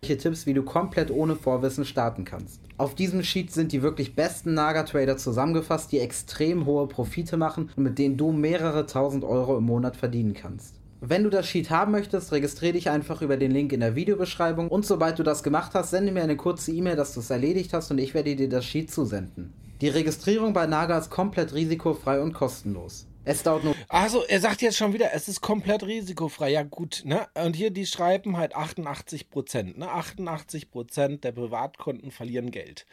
Tipps, 0.04 0.44
wie 0.46 0.52
du 0.52 0.62
komplett 0.62 1.10
ohne 1.10 1.34
Vorwissen 1.34 1.84
starten 1.84 2.24
kannst. 2.24 2.60
Auf 2.76 2.94
diesem 2.94 3.22
Sheet 3.22 3.52
sind 3.52 3.72
die 3.72 3.82
wirklich 3.82 4.14
besten 4.14 4.52
Naga-Trader 4.52 5.16
zusammengefasst, 5.16 5.92
die 5.92 5.98
extrem 5.98 6.66
hohe 6.66 6.86
Profite 6.86 7.38
machen 7.38 7.70
und 7.74 7.82
mit 7.82 7.98
denen 7.98 8.18
du 8.18 8.30
mehrere 8.30 8.86
tausend 8.86 9.24
Euro 9.24 9.56
im 9.56 9.64
Monat 9.64 9.96
verdienen 9.96 10.34
kannst. 10.34 10.74
Wenn 11.06 11.22
du 11.22 11.28
das 11.28 11.46
Sheet 11.46 11.68
haben 11.68 11.92
möchtest, 11.92 12.32
registriere 12.32 12.72
dich 12.72 12.88
einfach 12.88 13.20
über 13.20 13.36
den 13.36 13.50
Link 13.50 13.74
in 13.74 13.80
der 13.80 13.94
Videobeschreibung 13.94 14.68
und 14.68 14.86
sobald 14.86 15.18
du 15.18 15.22
das 15.22 15.42
gemacht 15.42 15.72
hast, 15.74 15.90
sende 15.90 16.12
mir 16.12 16.22
eine 16.22 16.38
kurze 16.38 16.72
E-Mail, 16.72 16.96
dass 16.96 17.12
du 17.12 17.20
es 17.20 17.28
erledigt 17.28 17.74
hast 17.74 17.90
und 17.90 17.98
ich 17.98 18.14
werde 18.14 18.34
dir 18.34 18.48
das 18.48 18.64
Sheet 18.64 18.90
zusenden. 18.90 19.52
Die 19.82 19.88
Registrierung 19.88 20.54
bei 20.54 20.66
Naga 20.66 20.96
ist 20.96 21.10
komplett 21.10 21.52
risikofrei 21.52 22.22
und 22.22 22.32
kostenlos. 22.32 23.06
Es 23.26 23.42
dauert 23.42 23.64
nur. 23.64 23.74
Also, 23.88 24.24
er 24.24 24.40
sagt 24.40 24.62
jetzt 24.62 24.78
schon 24.78 24.94
wieder, 24.94 25.12
es 25.12 25.28
ist 25.28 25.42
komplett 25.42 25.82
risikofrei. 25.82 26.50
Ja, 26.50 26.62
gut, 26.62 27.02
ne? 27.04 27.26
Und 27.34 27.54
hier, 27.54 27.70
die 27.70 27.84
schreiben 27.84 28.38
halt 28.38 28.56
88 28.56 29.28
Prozent. 29.28 29.76
Ne? 29.76 29.90
88 29.90 30.70
Prozent 30.70 31.22
der 31.22 31.32
Privatkunden 31.32 32.12
verlieren 32.12 32.50
Geld. 32.50 32.86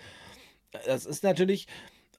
Das 0.85 1.05
ist 1.05 1.23
natürlich 1.23 1.67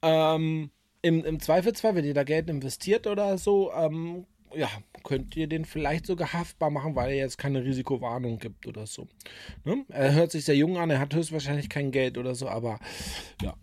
ähm, 0.00 0.70
im, 1.02 1.22
im 1.22 1.38
Zweifelsfall, 1.38 1.94
wenn 1.94 2.04
ihr 2.06 2.14
da 2.14 2.24
Geld 2.24 2.48
investiert 2.48 3.06
oder 3.06 3.36
so, 3.36 3.72
ähm, 3.72 4.24
ja, 4.54 4.68
könnt 5.04 5.36
ihr 5.36 5.46
den 5.46 5.64
vielleicht 5.64 6.06
sogar 6.06 6.32
haftbar 6.32 6.70
machen, 6.70 6.94
weil 6.94 7.10
er 7.10 7.16
jetzt 7.16 7.38
keine 7.38 7.64
Risikowarnung 7.64 8.38
gibt 8.38 8.66
oder 8.66 8.86
so. 8.86 9.08
Ne? 9.64 9.84
Er 9.88 10.14
hört 10.14 10.32
sich 10.32 10.44
sehr 10.44 10.56
jung 10.56 10.76
an, 10.78 10.90
er 10.90 11.00
hat 11.00 11.14
höchstwahrscheinlich 11.14 11.68
kein 11.68 11.90
Geld 11.90 12.18
oder 12.18 12.34
so, 12.34 12.48
aber 12.48 12.78
ja. 13.40 13.54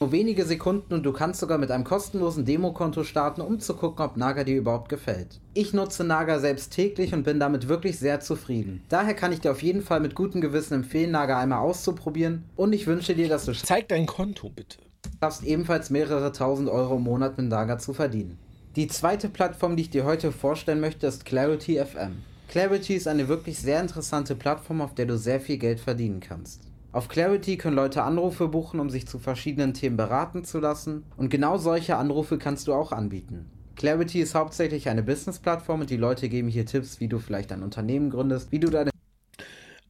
Nur 0.00 0.10
wenige 0.10 0.44
Sekunden 0.44 0.92
und 0.92 1.04
du 1.04 1.12
kannst 1.12 1.40
sogar 1.40 1.56
mit 1.56 1.70
einem 1.70 1.84
kostenlosen 1.84 2.44
Demokonto 2.44 3.04
starten, 3.04 3.40
um 3.40 3.60
zu 3.60 3.74
gucken, 3.74 4.04
ob 4.04 4.16
Naga 4.16 4.42
dir 4.42 4.56
überhaupt 4.56 4.88
gefällt. 4.88 5.40
Ich 5.54 5.72
nutze 5.72 6.02
Naga 6.04 6.40
selbst 6.40 6.72
täglich 6.72 7.14
und 7.14 7.22
bin 7.22 7.38
damit 7.38 7.68
wirklich 7.68 7.98
sehr 7.98 8.20
zufrieden. 8.20 8.82
Daher 8.88 9.14
kann 9.14 9.32
ich 9.32 9.40
dir 9.40 9.52
auf 9.52 9.62
jeden 9.62 9.82
Fall 9.82 10.00
mit 10.00 10.14
gutem 10.14 10.40
Gewissen 10.40 10.74
empfehlen, 10.74 11.12
Naga 11.12 11.38
einmal 11.38 11.60
auszuprobieren 11.60 12.44
und 12.56 12.72
ich 12.72 12.86
wünsche 12.86 13.14
dir, 13.14 13.28
dass 13.28 13.46
du 13.46 13.54
Zeig 13.54 13.88
dein 13.88 14.06
Konto 14.06 14.50
bitte. 14.50 14.78
schaffst, 15.22 15.44
ebenfalls 15.44 15.90
mehrere 15.90 16.32
tausend 16.32 16.68
Euro 16.68 16.96
im 16.96 17.02
Monat 17.04 17.38
mit 17.38 17.48
Naga 17.48 17.78
zu 17.78 17.94
verdienen. 17.94 18.38
Die 18.76 18.88
zweite 18.88 19.28
Plattform, 19.28 19.76
die 19.76 19.82
ich 19.82 19.90
dir 19.90 20.04
heute 20.04 20.32
vorstellen 20.32 20.80
möchte, 20.80 21.06
ist 21.06 21.24
Clarity 21.24 21.76
FM. 21.76 22.24
Clarity 22.48 22.94
ist 22.94 23.06
eine 23.06 23.28
wirklich 23.28 23.60
sehr 23.60 23.80
interessante 23.80 24.34
Plattform, 24.34 24.80
auf 24.80 24.96
der 24.96 25.06
du 25.06 25.16
sehr 25.16 25.40
viel 25.40 25.58
Geld 25.58 25.78
verdienen 25.78 26.18
kannst. 26.18 26.62
Auf 26.90 27.06
Clarity 27.06 27.56
können 27.56 27.76
Leute 27.76 28.02
Anrufe 28.02 28.48
buchen, 28.48 28.80
um 28.80 28.90
sich 28.90 29.06
zu 29.06 29.20
verschiedenen 29.20 29.74
Themen 29.74 29.96
beraten 29.96 30.42
zu 30.42 30.58
lassen 30.58 31.04
und 31.16 31.28
genau 31.28 31.56
solche 31.56 31.96
Anrufe 31.96 32.36
kannst 32.36 32.66
du 32.66 32.74
auch 32.74 32.90
anbieten. 32.90 33.48
Clarity 33.76 34.20
ist 34.20 34.34
hauptsächlich 34.34 34.88
eine 34.88 35.04
Business-Plattform 35.04 35.82
und 35.82 35.90
die 35.90 35.96
Leute 35.96 36.28
geben 36.28 36.48
hier 36.48 36.66
Tipps, 36.66 36.98
wie 36.98 37.06
du 37.06 37.20
vielleicht 37.20 37.52
ein 37.52 37.62
Unternehmen 37.62 38.10
gründest, 38.10 38.50
wie 38.50 38.58
du 38.58 38.70
deine 38.70 38.90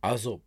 Also, 0.02 0.42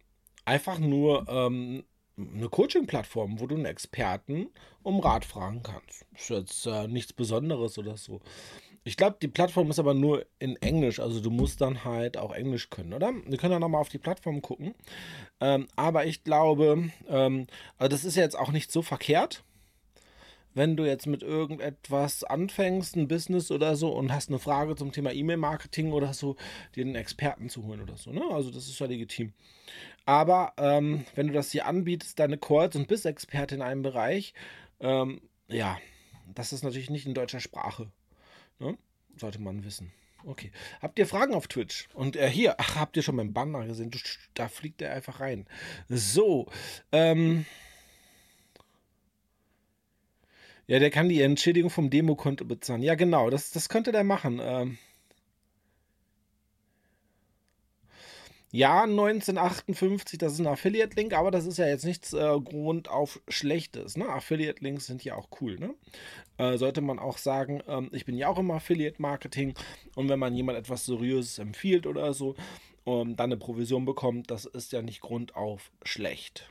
einfach 0.45 0.77
nur 0.77 1.25
ähm, 1.27 1.83
eine 2.17 2.49
Coaching-Plattform, 2.49 3.39
wo 3.39 3.47
du 3.47 3.55
einen 3.55 3.65
Experten 3.65 4.47
um 4.83 4.99
Rat 4.99 5.25
fragen 5.25 5.61
kannst. 5.63 6.05
Ist 6.15 6.29
jetzt 6.29 6.65
äh, 6.65 6.87
nichts 6.87 7.13
Besonderes 7.13 7.77
oder 7.77 7.97
so. 7.97 8.21
Ich 8.83 8.95
glaube, 8.95 9.17
die 9.21 9.27
Plattform 9.27 9.69
ist 9.69 9.79
aber 9.79 9.93
nur 9.93 10.25
in 10.39 10.55
Englisch, 10.57 11.01
also 11.01 11.19
du 11.19 11.29
musst 11.29 11.59
dann 11.59 11.83
halt 11.83 12.15
auch 12.15 12.33
Englisch 12.33 12.69
können, 12.69 12.93
oder? 12.93 13.11
Wir 13.25 13.37
können 13.37 13.51
ja 13.51 13.59
nochmal 13.59 13.81
auf 13.81 13.89
die 13.89 13.97
Plattform 13.97 14.41
gucken. 14.41 14.75
Ähm, 15.41 15.67
aber 15.75 16.05
ich 16.05 16.23
glaube, 16.23 16.89
ähm, 17.09 17.47
also 17.77 17.89
das 17.89 18.05
ist 18.05 18.15
ja 18.15 18.23
jetzt 18.23 18.39
auch 18.39 18.51
nicht 18.53 18.71
so 18.71 18.81
verkehrt, 18.81 19.43
wenn 20.57 20.75
du 20.75 20.85
jetzt 20.85 21.05
mit 21.05 21.21
irgendetwas 21.21 22.23
anfängst, 22.23 22.95
ein 22.95 23.07
Business 23.07 23.51
oder 23.51 23.75
so, 23.75 23.89
und 23.89 24.11
hast 24.11 24.29
eine 24.29 24.39
Frage 24.39 24.75
zum 24.75 24.91
Thema 24.91 25.13
E-Mail-Marketing 25.13 25.91
oder 25.91 26.13
so, 26.13 26.35
dir 26.75 26.83
einen 26.83 26.95
Experten 26.95 27.47
zu 27.47 27.63
holen 27.63 27.81
oder 27.81 27.95
so, 27.95 28.11
ne? 28.11 28.23
Also 28.31 28.49
das 28.49 28.67
ist 28.67 28.79
ja 28.79 28.87
legitim. 28.87 29.33
Aber 30.05 30.53
ähm, 30.57 31.05
wenn 31.15 31.27
du 31.27 31.33
das 31.33 31.51
hier 31.51 31.67
anbietest, 31.67 32.17
deine 32.17 32.37
Calls 32.37 32.75
und 32.75 32.87
bist 32.87 33.05
Experte 33.05 33.55
in 33.55 33.61
einem 33.61 33.83
Bereich, 33.83 34.33
ähm, 34.79 35.21
ja, 35.47 35.77
das 36.33 36.53
ist 36.53 36.63
natürlich 36.63 36.89
nicht 36.89 37.05
in 37.05 37.13
deutscher 37.13 37.39
Sprache. 37.39 37.91
Ne? 38.59 38.77
Sollte 39.15 39.39
man 39.39 39.63
wissen. 39.63 39.91
Okay. 40.25 40.51
Habt 40.81 40.97
ihr 40.97 41.07
Fragen 41.07 41.35
auf 41.35 41.47
Twitch? 41.47 41.87
Und 41.93 42.15
äh, 42.15 42.29
hier, 42.29 42.55
ach, 42.57 42.75
habt 42.75 42.97
ihr 42.97 43.03
schon 43.03 43.15
meinen 43.15 43.33
Banner 43.33 43.65
gesehen? 43.65 43.91
Da 44.33 44.47
fliegt 44.47 44.81
er 44.81 44.93
einfach 44.93 45.19
rein. 45.19 45.45
So. 45.87 46.47
Ähm. 46.91 47.45
Ja, 50.67 50.79
der 50.79 50.89
kann 50.89 51.07
die 51.07 51.21
Entschädigung 51.21 51.69
vom 51.69 51.89
Demokonto 51.89 52.43
bezahlen. 52.43 52.83
Ja, 52.83 52.95
genau, 52.95 53.29
das, 53.29 53.51
das 53.51 53.69
könnte 53.69 53.93
der 53.93 54.03
machen. 54.03 54.39
Ähm. 54.43 54.77
Ja, 58.51 58.83
1958, 58.83 60.19
das 60.19 60.33
ist 60.33 60.39
ein 60.39 60.47
Affiliate-Link, 60.47 61.13
aber 61.13 61.31
das 61.31 61.45
ist 61.45 61.57
ja 61.57 61.67
jetzt 61.67 61.85
nichts 61.85 62.13
äh, 62.13 62.39
Grund 62.41 62.89
auf 62.89 63.21
Schlechtes. 63.29 63.95
Ne? 63.95 64.09
Affiliate-Links 64.09 64.85
sind 64.87 65.03
ja 65.05 65.15
auch 65.15 65.29
cool. 65.41 65.57
Ne? 65.57 65.73
Äh, 66.37 66.57
sollte 66.57 66.81
man 66.81 66.99
auch 66.99 67.17
sagen, 67.17 67.61
ähm, 67.67 67.89
ich 67.93 68.05
bin 68.05 68.17
ja 68.17 68.27
auch 68.27 68.39
im 68.39 68.51
Affiliate-Marketing 68.51 69.53
und 69.95 70.09
wenn 70.09 70.19
man 70.19 70.33
jemand 70.33 70.57
etwas 70.57 70.85
Seriöses 70.85 71.39
empfiehlt 71.39 71.87
oder 71.87 72.13
so, 72.13 72.35
und 72.83 73.17
dann 73.17 73.31
eine 73.31 73.37
Provision 73.37 73.83
bekommt, 73.83 74.31
das 74.31 74.45
ist 74.45 74.71
ja 74.71 74.81
nicht 74.81 75.01
Grund 75.01 75.35
auf 75.35 75.71
schlecht 75.83 76.49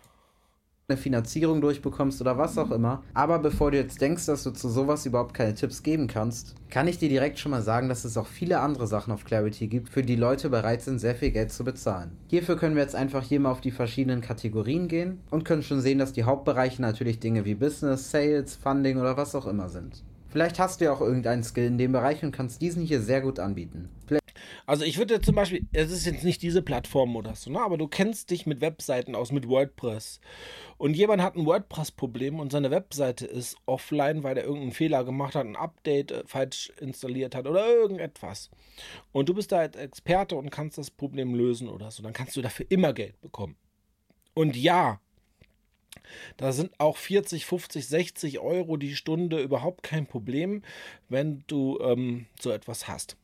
eine 0.89 0.97
Finanzierung 0.97 1.61
durchbekommst 1.61 2.21
oder 2.21 2.39
was 2.39 2.57
auch 2.59 2.71
immer. 2.71 3.03
Aber 3.13 3.41
bevor 3.41 3.73
du 3.73 3.77
jetzt 3.77 4.01
denkst, 4.01 4.27
dass 4.27 4.45
du 4.45 4.53
zu 4.53 4.69
sowas 4.69 5.05
überhaupt 5.05 5.35
keine 5.35 5.53
Tipps 5.53 5.83
geben 5.83 6.07
kannst, 6.07 6.55
kann 6.71 6.87
ich 6.87 6.97
dir 6.97 7.09
direkt 7.09 7.41
schon 7.41 7.51
mal 7.51 7.63
sagen, 7.63 7.89
dass 7.89 8.05
es 8.05 8.17
auch 8.17 8.29
viele 8.29 8.61
andere 8.61 8.87
Sachen 8.87 9.13
auf 9.13 9.25
Clarity 9.25 9.67
gibt, 9.67 9.89
für 9.89 10.03
die 10.03 10.15
Leute 10.15 10.49
bereit 10.49 10.83
sind, 10.83 11.01
sehr 11.01 11.17
viel 11.17 11.33
Geld 11.33 11.51
zu 11.51 11.65
bezahlen. 11.65 12.13
Hierfür 12.29 12.57
können 12.57 12.77
wir 12.77 12.83
jetzt 12.83 12.95
einfach 12.95 13.25
hier 13.25 13.41
mal 13.41 13.51
auf 13.51 13.61
die 13.61 13.73
verschiedenen 13.73 14.21
Kategorien 14.21 14.87
gehen 14.87 15.19
und 15.31 15.45
können 15.45 15.65
schon 15.65 15.81
sehen, 15.81 15.99
dass 15.99 16.13
die 16.13 16.23
Hauptbereiche 16.23 16.81
natürlich 16.81 17.19
Dinge 17.19 17.45
wie 17.45 17.57
Business, 17.57 18.13
Sales, 18.13 18.55
Funding 18.55 18.99
oder 18.99 19.17
was 19.17 19.35
auch 19.35 19.49
immer 19.49 19.69
sind. 19.69 20.05
Vielleicht 20.29 20.61
hast 20.61 20.81
du 20.81 20.85
ja 20.85 20.93
auch 20.93 21.01
irgendeinen 21.01 21.43
Skill 21.43 21.67
in 21.67 21.79
dem 21.79 21.91
Bereich 21.91 22.23
und 22.23 22.31
kannst 22.31 22.63
diesen 22.63 22.85
hier 22.85 23.01
sehr 23.01 23.23
gut 23.23 23.41
anbieten. 23.41 23.89
Vielleicht 24.07 24.26
also 24.67 24.85
ich 24.85 24.99
würde 24.99 25.21
zum 25.21 25.37
Beispiel, 25.37 25.67
es 25.73 25.93
ist 25.93 26.07
jetzt 26.07 26.25
nicht 26.25 26.43
diese 26.43 26.61
Plattform 26.61 27.15
oder 27.15 27.37
so, 27.37 27.51
ne? 27.51 27.61
aber 27.61 27.79
du 27.79 27.87
kennst 27.87 28.31
dich 28.31 28.47
mit 28.47 28.61
Webseiten 28.61 29.15
aus, 29.15 29.31
mit 29.31 29.49
WordPress. 29.49 30.21
Und 30.77 30.95
jemand 30.95 31.23
hat 31.23 31.37
ein 31.37 31.47
WordPress-Problem 31.47 32.41
und 32.41 32.51
seine 32.51 32.73
Webseite 32.73 33.27
ist 33.27 33.57
offline, 33.67 34.25
weil 34.25 34.37
er 34.37 34.45
irgendeinen 34.45 34.73
Fehler 34.73 35.05
gemacht 35.05 35.37
hat, 35.37 35.47
ein 35.47 35.57
Update 35.57 36.11
äh, 36.11 36.25
falsch 36.27 36.73
installiert 36.81 37.37
hat 37.37 37.47
oder 37.47 37.67
irgendetwas. 37.67 38.51
Und 39.13 39.29
du 39.29 39.35
bist 39.35 39.53
da 39.53 39.59
als 39.59 39.77
Experte 39.77 40.35
und 40.35 40.51
kannst 40.51 40.79
das 40.79 40.91
Problem 40.91 41.35
lösen 41.35 41.69
oder 41.69 41.91
so. 41.93 42.03
Dann 42.03 42.13
kannst 42.13 42.37
du 42.37 42.43
dafür 42.43 42.67
immer 42.69 42.93
Geld 42.93 43.21
bekommen. 43.21 43.57
Und 44.35 44.57
ja, 44.57 45.01
da 46.37 46.53
sind 46.53 46.79
auch 46.79 46.97
40, 46.97 47.47
50, 47.47 47.87
60 47.87 48.39
Euro 48.41 48.77
die 48.77 48.97
Stunde 48.97 49.41
überhaupt 49.41 49.83
kein 49.83 50.07
Problem, 50.07 50.63
wenn 51.09 51.45
du 51.47 51.79
ähm, 51.81 52.27
so 52.41 52.51
etwas 52.51 52.89
hast. 52.89 53.17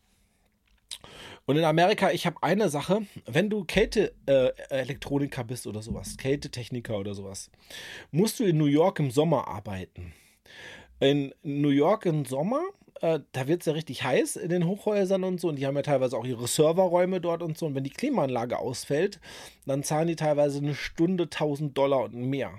Und 1.46 1.57
in 1.57 1.64
Amerika, 1.64 2.11
ich 2.11 2.26
habe 2.26 2.37
eine 2.42 2.68
Sache, 2.68 3.02
wenn 3.26 3.50
du 3.50 3.64
Kälteelektroniker 3.64 5.42
äh, 5.42 5.44
bist 5.44 5.66
oder 5.66 5.83
sowas, 5.83 6.16
Kältetechniker 6.16 6.98
oder 6.98 7.14
sowas, 7.14 7.50
musst 8.11 8.40
du 8.40 8.44
in 8.44 8.59
New 8.59 8.66
York 8.66 8.98
im 8.98 9.11
Sommer 9.11 9.48
arbeiten. 9.48 10.12
In 11.00 11.35
New 11.42 11.70
York 11.70 12.07
im 12.07 12.24
Sommer, 12.24 12.62
äh, 13.00 13.20
da 13.33 13.48
wird 13.48 13.62
es 13.62 13.66
ja 13.66 13.72
richtig 13.72 14.05
heiß 14.05 14.37
in 14.37 14.50
den 14.50 14.66
Hochhäusern 14.66 15.24
und 15.24 15.40
so, 15.40 15.48
und 15.48 15.57
die 15.57 15.66
haben 15.66 15.76
ja 15.76 15.83
teilweise 15.83 16.16
auch 16.16 16.24
ihre 16.24 16.46
Serverräume 16.46 17.20
dort 17.20 17.42
und 17.42 17.59
so. 17.59 17.66
Und 17.66 17.74
wenn 17.74 17.85
die 17.85 17.90
Klimaanlage 17.90 18.59
ausfällt, 18.59 19.20
dann 19.66 19.83
zahlen 19.83 20.09
die 20.09 20.16
teilweise 20.16 20.59
eine 20.59 20.74
Stunde 20.74 21.24
1000 21.24 21.76
Dollar 21.76 22.05
und 22.05 22.14
mehr 22.14 22.52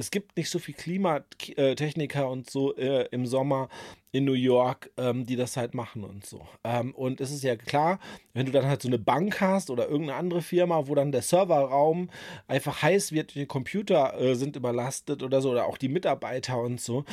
es 0.00 0.10
gibt 0.10 0.36
nicht 0.36 0.48
so 0.48 0.58
viel 0.58 0.74
Klimatechniker 0.74 2.28
und 2.28 2.50
so 2.50 2.74
äh, 2.76 3.06
im 3.10 3.26
Sommer 3.26 3.68
in 4.12 4.24
New 4.24 4.32
York, 4.32 4.90
ähm, 4.96 5.24
die 5.24 5.36
das 5.36 5.56
halt 5.56 5.74
machen 5.74 6.02
und 6.04 6.26
so. 6.26 6.46
Ähm, 6.64 6.94
und 6.94 7.20
es 7.20 7.30
ist 7.30 7.44
ja 7.44 7.54
klar, 7.56 8.00
wenn 8.34 8.46
du 8.46 8.52
dann 8.52 8.66
halt 8.66 8.82
so 8.82 8.88
eine 8.88 8.98
Bank 8.98 9.40
hast 9.40 9.70
oder 9.70 9.88
irgendeine 9.88 10.18
andere 10.18 10.42
Firma, 10.42 10.88
wo 10.88 10.94
dann 10.94 11.12
der 11.12 11.22
Serverraum 11.22 12.10
einfach 12.48 12.82
heiß 12.82 13.12
wird, 13.12 13.34
die 13.34 13.46
Computer 13.46 14.20
äh, 14.20 14.34
sind 14.34 14.56
überlastet 14.56 15.22
oder 15.22 15.40
so, 15.40 15.50
oder 15.50 15.66
auch 15.66 15.78
die 15.78 15.88
Mitarbeiter 15.88 16.60
und 16.60 16.80
so, 16.80 17.04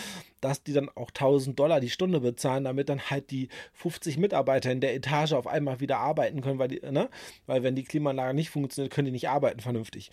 dass 0.42 0.64
die 0.64 0.74
dann 0.74 0.90
auch 0.90 1.10
1000 1.10 1.58
Dollar 1.58 1.80
die 1.80 1.90
Stunde 1.90 2.20
bezahlen, 2.20 2.64
damit 2.64 2.90
dann 2.90 3.10
halt 3.10 3.30
die 3.32 3.50
50 3.74 4.18
Mitarbeiter 4.18 4.72
in 4.72 4.82
der 4.82 4.96
Etage 4.96 5.34
auf 5.34 5.48
einmal 5.48 5.80
wieder 5.80 5.98
arbeiten 5.98 6.42
können, 6.42 6.60
weil, 6.60 6.68
die, 6.68 6.82
ne? 6.82 7.10
weil 7.46 7.64
wenn 7.64 7.76
die 7.76 7.84
Klimaanlage 7.84 8.34
nicht 8.34 8.50
funktioniert, 8.50 8.94
können 8.94 9.06
die 9.06 9.12
nicht 9.12 9.30
arbeiten 9.30 9.60
vernünftig. 9.60 10.12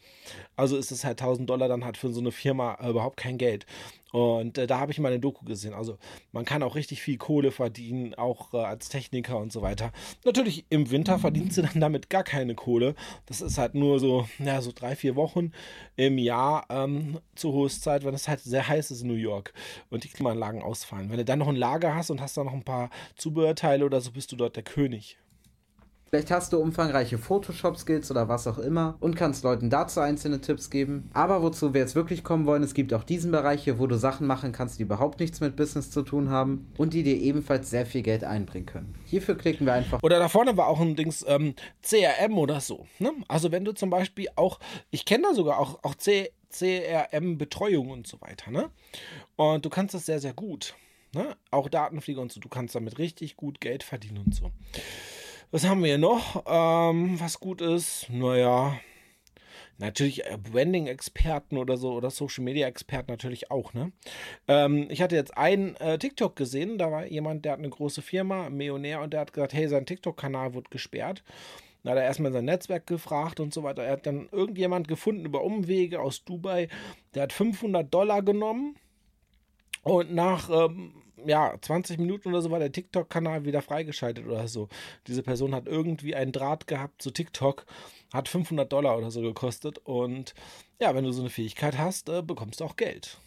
Also 0.56 0.76
ist 0.76 0.90
es 0.90 1.04
halt 1.04 1.20
1000 1.20 1.48
Dollar 1.48 1.68
dann 1.68 1.84
halt 1.84 1.96
für 1.96 2.10
so 2.10 2.20
eine 2.20 2.32
Firma 2.32 2.78
äh, 2.80 2.90
überhaupt 2.90 3.16
kein 3.16 3.38
Geld. 3.38 3.66
Und 4.14 4.58
äh, 4.58 4.68
da 4.68 4.78
habe 4.78 4.92
ich 4.92 5.00
mal 5.00 5.08
eine 5.08 5.18
Doku 5.18 5.44
gesehen. 5.44 5.74
Also 5.74 5.98
man 6.30 6.44
kann 6.44 6.62
auch 6.62 6.76
richtig 6.76 7.02
viel 7.02 7.16
Kohle 7.18 7.50
verdienen, 7.50 8.14
auch 8.14 8.54
äh, 8.54 8.58
als 8.58 8.88
Techniker 8.88 9.38
und 9.38 9.52
so 9.52 9.60
weiter. 9.60 9.90
Natürlich 10.24 10.66
im 10.70 10.92
Winter 10.92 11.18
verdienst 11.18 11.58
du 11.58 11.62
dann 11.62 11.80
damit 11.80 12.10
gar 12.10 12.22
keine 12.22 12.54
Kohle. 12.54 12.94
Das 13.26 13.40
ist 13.40 13.58
halt 13.58 13.74
nur 13.74 13.98
so, 13.98 14.28
ja, 14.38 14.62
so 14.62 14.70
drei, 14.72 14.94
vier 14.94 15.16
Wochen 15.16 15.50
im 15.96 16.16
Jahr 16.16 16.64
ähm, 16.68 17.18
zur 17.34 17.54
Hochzeit, 17.54 18.04
wenn 18.04 18.14
es 18.14 18.28
halt 18.28 18.38
sehr 18.38 18.68
heiß 18.68 18.92
ist 18.92 19.02
in 19.02 19.08
New 19.08 19.14
York 19.14 19.52
und 19.90 20.04
die 20.04 20.08
Klimaanlagen 20.08 20.62
ausfallen. 20.62 21.10
Wenn 21.10 21.16
du 21.16 21.24
dann 21.24 21.40
noch 21.40 21.48
ein 21.48 21.56
Lager 21.56 21.96
hast 21.96 22.10
und 22.10 22.20
hast 22.20 22.36
da 22.36 22.44
noch 22.44 22.52
ein 22.54 22.62
paar 22.62 22.90
Zubehörteile 23.16 23.84
oder 23.84 24.00
so, 24.00 24.12
bist 24.12 24.30
du 24.30 24.36
dort 24.36 24.54
der 24.54 24.62
König. 24.62 25.18
Vielleicht 26.14 26.30
hast 26.30 26.52
du 26.52 26.60
umfangreiche 26.60 27.18
Photoshop-Skills 27.18 28.08
oder 28.12 28.28
was 28.28 28.46
auch 28.46 28.58
immer 28.58 28.96
und 29.00 29.16
kannst 29.16 29.42
Leuten 29.42 29.68
dazu 29.68 29.98
einzelne 29.98 30.40
Tipps 30.40 30.70
geben. 30.70 31.10
Aber 31.12 31.42
wozu 31.42 31.74
wir 31.74 31.80
jetzt 31.80 31.96
wirklich 31.96 32.22
kommen 32.22 32.46
wollen, 32.46 32.62
es 32.62 32.72
gibt 32.72 32.94
auch 32.94 33.02
diesen 33.02 33.32
Bereich 33.32 33.64
hier, 33.64 33.80
wo 33.80 33.88
du 33.88 33.98
Sachen 33.98 34.28
machen 34.28 34.52
kannst, 34.52 34.78
die 34.78 34.84
überhaupt 34.84 35.18
nichts 35.18 35.40
mit 35.40 35.56
Business 35.56 35.90
zu 35.90 36.02
tun 36.02 36.30
haben 36.30 36.72
und 36.78 36.94
die 36.94 37.02
dir 37.02 37.16
ebenfalls 37.16 37.68
sehr 37.68 37.84
viel 37.84 38.02
Geld 38.02 38.22
einbringen 38.22 38.66
können. 38.66 38.94
Hierfür 39.06 39.36
klicken 39.36 39.66
wir 39.66 39.72
einfach. 39.72 40.04
Oder 40.04 40.20
da 40.20 40.28
vorne 40.28 40.56
war 40.56 40.68
auch 40.68 40.80
ein 40.80 40.94
Dings 40.94 41.24
ähm, 41.26 41.56
CRM 41.82 42.38
oder 42.38 42.60
so. 42.60 42.86
Ne? 43.00 43.10
Also 43.26 43.50
wenn 43.50 43.64
du 43.64 43.72
zum 43.72 43.90
Beispiel 43.90 44.28
auch, 44.36 44.60
ich 44.92 45.06
kenne 45.06 45.24
da 45.24 45.34
sogar 45.34 45.58
auch, 45.58 45.82
auch 45.82 45.96
CRM-Betreuung 45.96 47.90
und 47.90 48.06
so 48.06 48.20
weiter. 48.20 48.52
Ne? 48.52 48.70
Und 49.34 49.64
du 49.64 49.68
kannst 49.68 49.94
das 49.94 50.06
sehr, 50.06 50.20
sehr 50.20 50.32
gut. 50.32 50.76
Ne? 51.12 51.36
Auch 51.50 51.68
Datenflieger 51.68 52.20
und 52.20 52.30
so. 52.30 52.38
Du 52.38 52.48
kannst 52.48 52.76
damit 52.76 52.98
richtig 52.98 53.34
gut 53.36 53.60
Geld 53.60 53.82
verdienen 53.82 54.18
und 54.18 54.32
so. 54.32 54.52
Was 55.54 55.68
haben 55.68 55.82
wir 55.82 55.86
hier 55.90 55.98
noch? 55.98 56.42
Ähm, 56.48 57.20
was 57.20 57.38
gut 57.38 57.60
ist? 57.60 58.10
Naja, 58.10 58.76
natürlich 59.78 60.26
äh, 60.26 60.36
Branding-Experten 60.36 61.58
oder 61.58 61.76
so 61.76 61.92
oder 61.92 62.10
Social-Media-Experten 62.10 63.12
natürlich 63.12 63.52
auch. 63.52 63.72
Ne? 63.72 63.92
Ähm, 64.48 64.88
ich 64.90 65.00
hatte 65.00 65.14
jetzt 65.14 65.38
einen 65.38 65.76
äh, 65.76 65.96
TikTok 65.96 66.34
gesehen, 66.34 66.76
da 66.76 66.90
war 66.90 67.06
jemand, 67.06 67.44
der 67.44 67.52
hat 67.52 67.60
eine 67.60 67.70
große 67.70 68.02
Firma, 68.02 68.46
ein 68.46 68.56
Millionär, 68.56 69.00
und 69.00 69.12
der 69.12 69.20
hat 69.20 69.32
gesagt, 69.32 69.52
hey, 69.52 69.68
sein 69.68 69.86
TikTok-Kanal 69.86 70.54
wird 70.54 70.72
gesperrt. 70.72 71.22
Da 71.84 71.92
hat 71.92 71.98
er 71.98 72.04
erstmal 72.04 72.32
sein 72.32 72.46
Netzwerk 72.46 72.88
gefragt 72.88 73.38
und 73.38 73.54
so 73.54 73.62
weiter. 73.62 73.84
Er 73.84 73.92
hat 73.92 74.06
dann 74.06 74.28
irgendjemand 74.32 74.88
gefunden 74.88 75.24
über 75.24 75.44
Umwege 75.44 76.00
aus 76.00 76.24
Dubai, 76.24 76.66
der 77.14 77.22
hat 77.22 77.32
500 77.32 77.94
Dollar 77.94 78.22
genommen 78.22 78.74
und 79.84 80.12
nach 80.12 80.50
ähm, 80.50 81.03
ja, 81.24 81.54
20 81.60 81.98
Minuten 81.98 82.28
oder 82.28 82.42
so 82.42 82.50
war 82.50 82.58
der 82.58 82.72
TikTok-Kanal 82.72 83.44
wieder 83.44 83.62
freigeschaltet 83.62 84.26
oder 84.26 84.48
so. 84.48 84.68
Diese 85.06 85.22
Person 85.22 85.54
hat 85.54 85.66
irgendwie 85.66 86.14
einen 86.14 86.32
Draht 86.32 86.66
gehabt 86.66 87.02
zu 87.02 87.10
TikTok, 87.10 87.66
hat 88.12 88.28
500 88.28 88.72
Dollar 88.72 88.98
oder 88.98 89.10
so 89.10 89.20
gekostet 89.22 89.78
und 89.78 90.34
ja, 90.80 90.94
wenn 90.94 91.04
du 91.04 91.12
so 91.12 91.22
eine 91.22 91.30
Fähigkeit 91.30 91.78
hast, 91.78 92.08
äh, 92.08 92.22
bekommst 92.22 92.60
du 92.60 92.64
auch 92.64 92.76
Geld 92.76 93.18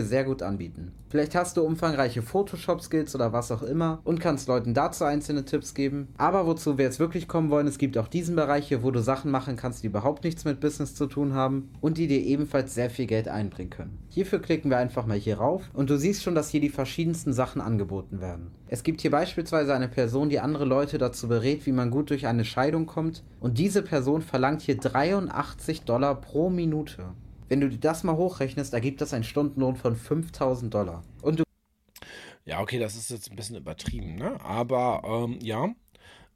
sehr 0.00 0.22
gut 0.22 0.42
anbieten. 0.42 0.92
Vielleicht 1.10 1.34
hast 1.34 1.56
du 1.56 1.62
umfangreiche 1.62 2.22
Photoshop-Skills 2.22 3.16
oder 3.16 3.32
was 3.32 3.50
auch 3.50 3.64
immer 3.64 4.00
und 4.04 4.20
kannst 4.20 4.46
Leuten 4.46 4.72
dazu 4.72 5.04
einzelne 5.04 5.44
Tipps 5.44 5.74
geben. 5.74 6.06
Aber 6.16 6.46
wozu 6.46 6.78
wir 6.78 6.84
jetzt 6.84 7.00
wirklich 7.00 7.26
kommen 7.26 7.50
wollen, 7.50 7.66
es 7.66 7.78
gibt 7.78 7.98
auch 7.98 8.06
diesen 8.06 8.36
Bereich 8.36 8.68
hier, 8.68 8.84
wo 8.84 8.92
du 8.92 9.02
Sachen 9.02 9.32
machen 9.32 9.56
kannst, 9.56 9.82
die 9.82 9.88
überhaupt 9.88 10.22
nichts 10.22 10.44
mit 10.44 10.60
Business 10.60 10.94
zu 10.94 11.06
tun 11.06 11.34
haben 11.34 11.70
und 11.80 11.98
die 11.98 12.06
dir 12.06 12.20
ebenfalls 12.20 12.76
sehr 12.76 12.90
viel 12.90 13.06
Geld 13.06 13.26
einbringen 13.26 13.70
können. 13.70 13.98
Hierfür 14.08 14.40
klicken 14.40 14.70
wir 14.70 14.78
einfach 14.78 15.04
mal 15.04 15.18
hier 15.18 15.38
rauf 15.38 15.64
und 15.74 15.90
du 15.90 15.98
siehst 15.98 16.22
schon, 16.22 16.36
dass 16.36 16.48
hier 16.48 16.60
die 16.60 16.68
verschiedensten 16.68 17.32
Sachen 17.32 17.60
angeboten 17.60 18.20
werden. 18.20 18.52
Es 18.68 18.84
gibt 18.84 19.00
hier 19.00 19.10
beispielsweise 19.10 19.74
eine 19.74 19.88
Person, 19.88 20.28
die 20.28 20.38
andere 20.38 20.64
Leute 20.64 20.98
dazu 20.98 21.26
berät, 21.26 21.66
wie 21.66 21.72
man 21.72 21.90
gut 21.90 22.10
durch 22.10 22.28
eine 22.28 22.44
Scheidung 22.44 22.86
kommt 22.86 23.24
und 23.40 23.58
diese 23.58 23.82
Person 23.82 24.22
verlangt 24.22 24.60
hier 24.60 24.76
83 24.76 25.82
Dollar 25.82 26.20
pro 26.20 26.50
Minute. 26.50 27.06
Wenn 27.48 27.60
du 27.60 27.70
das 27.70 28.04
mal 28.04 28.16
hochrechnest, 28.16 28.74
ergibt 28.74 29.00
das 29.00 29.14
einen 29.14 29.24
Stundenlohn 29.24 29.76
von 29.76 29.96
5000 29.96 30.72
Dollar. 30.72 31.02
Und 31.22 31.40
du. 31.40 31.44
Ja, 32.44 32.60
okay, 32.60 32.78
das 32.78 32.96
ist 32.96 33.10
jetzt 33.10 33.30
ein 33.30 33.36
bisschen 33.36 33.56
übertrieben, 33.56 34.14
ne? 34.14 34.40
Aber 34.42 35.02
ähm, 35.04 35.38
ja, 35.42 35.70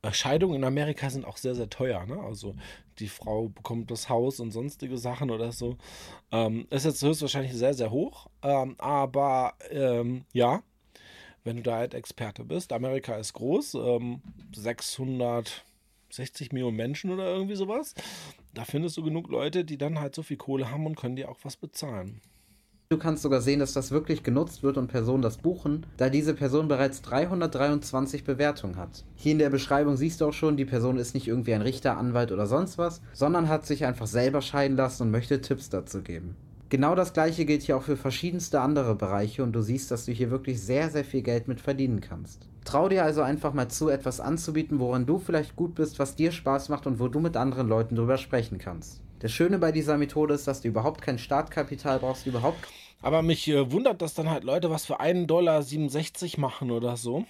äh, 0.03 0.13
Scheidungen 0.13 0.57
in 0.57 0.65
Amerika 0.65 1.09
sind 1.11 1.25
auch 1.25 1.37
sehr, 1.37 1.55
sehr 1.55 1.71
teuer, 1.71 2.05
ne? 2.07 2.19
Also 2.21 2.55
die 2.99 3.09
Frau 3.09 3.49
bekommt 3.49 3.91
das 3.91 4.09
Haus 4.09 4.41
und 4.41 4.51
sonstige 4.51 4.99
Sachen 4.99 5.31
oder 5.31 5.53
so. 5.53 5.77
Ähm, 6.31 6.67
ist 6.71 6.85
jetzt 6.85 7.03
höchstwahrscheinlich 7.03 7.55
sehr, 7.55 7.75
sehr 7.75 7.91
hoch. 7.91 8.29
Ähm, 8.43 8.75
aber 8.79 9.55
ähm, 9.71 10.25
ja, 10.33 10.63
wenn 11.45 11.57
du 11.57 11.63
da 11.63 11.77
halt 11.77 11.95
Experte 11.95 12.45
bist, 12.45 12.73
Amerika 12.73 13.17
ist 13.17 13.33
groß, 13.33 13.77
600 14.53 15.49
ähm, 15.49 15.73
60 16.13 16.53
Millionen 16.53 16.77
Menschen 16.77 17.11
oder 17.11 17.25
irgendwie 17.25 17.57
sowas. 17.57 17.95
Da 18.55 18.65
findest 18.65 18.99
du 18.99 19.03
genug 19.03 19.31
Leute, 19.31 19.65
die 19.65 19.79
dann 19.79 19.99
halt 19.99 20.15
so 20.15 20.23
viel 20.23 20.37
Kohle 20.37 20.71
haben 20.71 20.85
und 20.85 20.97
können 20.97 21.17
dir 21.17 21.31
auch 21.31 21.39
was 21.43 21.57
bezahlen. 21.57 22.21
Du 22.91 22.99
kannst 22.99 23.23
sogar 23.23 23.41
sehen, 23.41 23.61
dass 23.61 23.73
das 23.73 23.91
wirklich 23.91 24.23
genutzt 24.23 24.63
wird 24.63 24.77
und 24.77 24.89
Personen 24.89 25.23
das 25.23 25.39
buchen, 25.39 25.87
da 25.97 26.11
diese 26.11 26.35
Person 26.35 26.69
bereits 26.69 27.01
323 27.01 28.25
Bewertungen 28.25 28.77
hat. 28.77 29.07
Hier 29.17 29.33
in 29.33 29.39
der 29.39 29.49
Beschreibung 29.49 29.97
siehst 29.97 30.21
du 30.21 30.27
auch 30.27 30.35
schon, 30.35 30.59
die 30.59 30.67
Person 30.67 30.99
ist 30.99 31.15
nicht 31.15 31.27
irgendwie 31.27 31.55
ein 31.55 31.63
Richter, 31.63 31.97
Anwalt 31.97 32.33
oder 32.33 32.47
sonst 32.47 32.77
was, 32.77 33.01
sondern 33.15 33.49
hat 33.49 33.65
sich 33.65 33.87
einfach 33.87 34.07
selber 34.07 34.43
scheiden 34.43 34.77
lassen 34.77 35.05
und 35.05 35.11
möchte 35.11 35.41
Tipps 35.41 35.71
dazu 35.71 36.03
geben. 36.03 36.37
Genau 36.69 36.95
das 36.95 37.15
gleiche 37.15 37.47
gilt 37.47 37.63
hier 37.63 37.79
auch 37.79 37.83
für 37.83 37.97
verschiedenste 37.97 38.61
andere 38.61 38.95
Bereiche 38.95 39.43
und 39.43 39.53
du 39.53 39.63
siehst, 39.63 39.91
dass 39.91 40.05
du 40.05 40.13
hier 40.13 40.31
wirklich 40.31 40.61
sehr, 40.61 40.91
sehr 40.91 41.07
viel 41.07 41.23
Geld 41.23 41.49
mit 41.49 41.63
verdienen 41.63 42.03
kannst. 42.03 42.47
Trau 42.65 42.89
dir 42.89 43.05
also 43.05 43.23
einfach 43.23 43.53
mal 43.53 43.69
zu, 43.69 43.89
etwas 43.89 44.21
anzubieten, 44.21 44.79
woran 44.79 45.07
du 45.07 45.19
vielleicht 45.19 45.57
gut 45.57 45.75
bist, 45.75 45.99
was 45.99 46.17
dir 46.17 46.33
Spaß 46.33 46.69
macht 46.69 46.87
und 46.87 47.01
wo 47.01 47.09
du 47.09 47.21
mit 47.21 47.37
anderen 47.37 47.69
Leuten 47.69 47.97
drüber 47.97 48.19
sprechen 48.19 48.59
kannst. 48.59 49.01
Das 49.19 49.33
Schöne 49.33 49.59
bei 49.59 49.73
dieser 49.73 49.99
Methode 49.99 50.35
ist, 50.35 50.47
dass 50.49 50.63
du 50.63 50.69
überhaupt 50.69 51.01
kein 51.03 51.19
Startkapital 51.19 52.01
brauchst, 52.01 52.27
überhaupt. 52.27 52.59
Aber 53.03 53.23
mich 53.23 53.49
äh, 53.49 53.71
wundert, 53.71 54.03
dass 54.03 54.15
dann 54.15 54.31
halt 54.31 54.45
Leute 54.45 54.71
was 54.71 54.87
für 54.87 55.01
1,67 55.01 55.27
Dollar 55.27 56.41
machen 56.41 56.71
oder 56.71 56.97
so. 56.97 57.25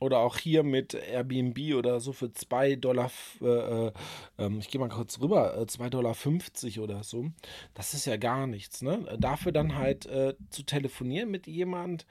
Oder 0.00 0.18
auch 0.18 0.38
hier 0.38 0.62
mit 0.64 0.94
Airbnb 0.94 1.74
oder 1.76 2.00
so 2.00 2.12
für 2.12 2.32
2 2.32 2.76
Dollar, 2.76 3.10
äh, 3.40 3.46
äh, 3.46 3.92
ähm, 4.38 4.58
ich 4.58 4.68
gehe 4.68 4.80
mal 4.80 4.88
kurz 4.88 5.20
rüber, 5.20 5.56
äh, 5.56 5.66
2,50 5.66 5.90
Dollar 5.90 6.84
oder 6.84 7.04
so. 7.04 7.26
Das 7.74 7.94
ist 7.94 8.06
ja 8.06 8.16
gar 8.16 8.46
nichts, 8.46 8.82
ne? 8.82 9.06
Dafür 9.18 9.52
dann 9.52 9.76
halt 9.76 10.06
äh, 10.06 10.34
zu 10.50 10.64
telefonieren 10.64 11.30
mit 11.30 11.46
jemand, 11.46 12.06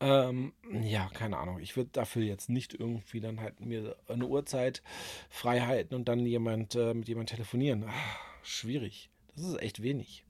ähm, 0.00 0.52
ja, 0.82 1.08
keine 1.12 1.36
Ahnung. 1.36 1.60
Ich 1.60 1.76
würde 1.76 1.90
dafür 1.92 2.22
jetzt 2.22 2.48
nicht 2.48 2.74
irgendwie 2.74 3.20
dann 3.20 3.40
halt 3.40 3.60
mir 3.60 3.96
eine 4.08 4.26
Uhrzeit 4.26 4.82
frei 5.28 5.60
halten 5.60 5.94
und 5.94 6.08
dann 6.08 6.24
jemand 6.26 6.74
äh, 6.74 6.94
mit 6.94 7.08
jemandem 7.08 7.36
telefonieren. 7.36 7.84
Ach, 7.86 8.18
schwierig. 8.42 9.10
Das 9.34 9.44
ist 9.44 9.60
echt 9.60 9.82
wenig. 9.82 10.24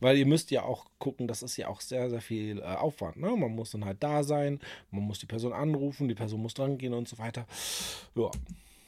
Weil 0.00 0.16
ihr 0.16 0.26
müsst 0.26 0.50
ja 0.50 0.62
auch 0.62 0.86
gucken, 0.98 1.26
das 1.26 1.42
ist 1.42 1.56
ja 1.56 1.68
auch 1.68 1.80
sehr, 1.80 2.10
sehr 2.10 2.20
viel 2.20 2.58
äh, 2.58 2.62
Aufwand. 2.62 3.16
Ne? 3.16 3.30
Man 3.36 3.54
muss 3.54 3.70
dann 3.70 3.84
halt 3.84 4.02
da 4.02 4.22
sein, 4.22 4.60
man 4.90 5.04
muss 5.04 5.18
die 5.18 5.26
Person 5.26 5.52
anrufen, 5.52 6.08
die 6.08 6.14
Person 6.14 6.42
muss 6.42 6.54
dran 6.54 6.78
gehen 6.78 6.94
und 6.94 7.08
so 7.08 7.18
weiter. 7.18 7.46
Ja. 8.14 8.30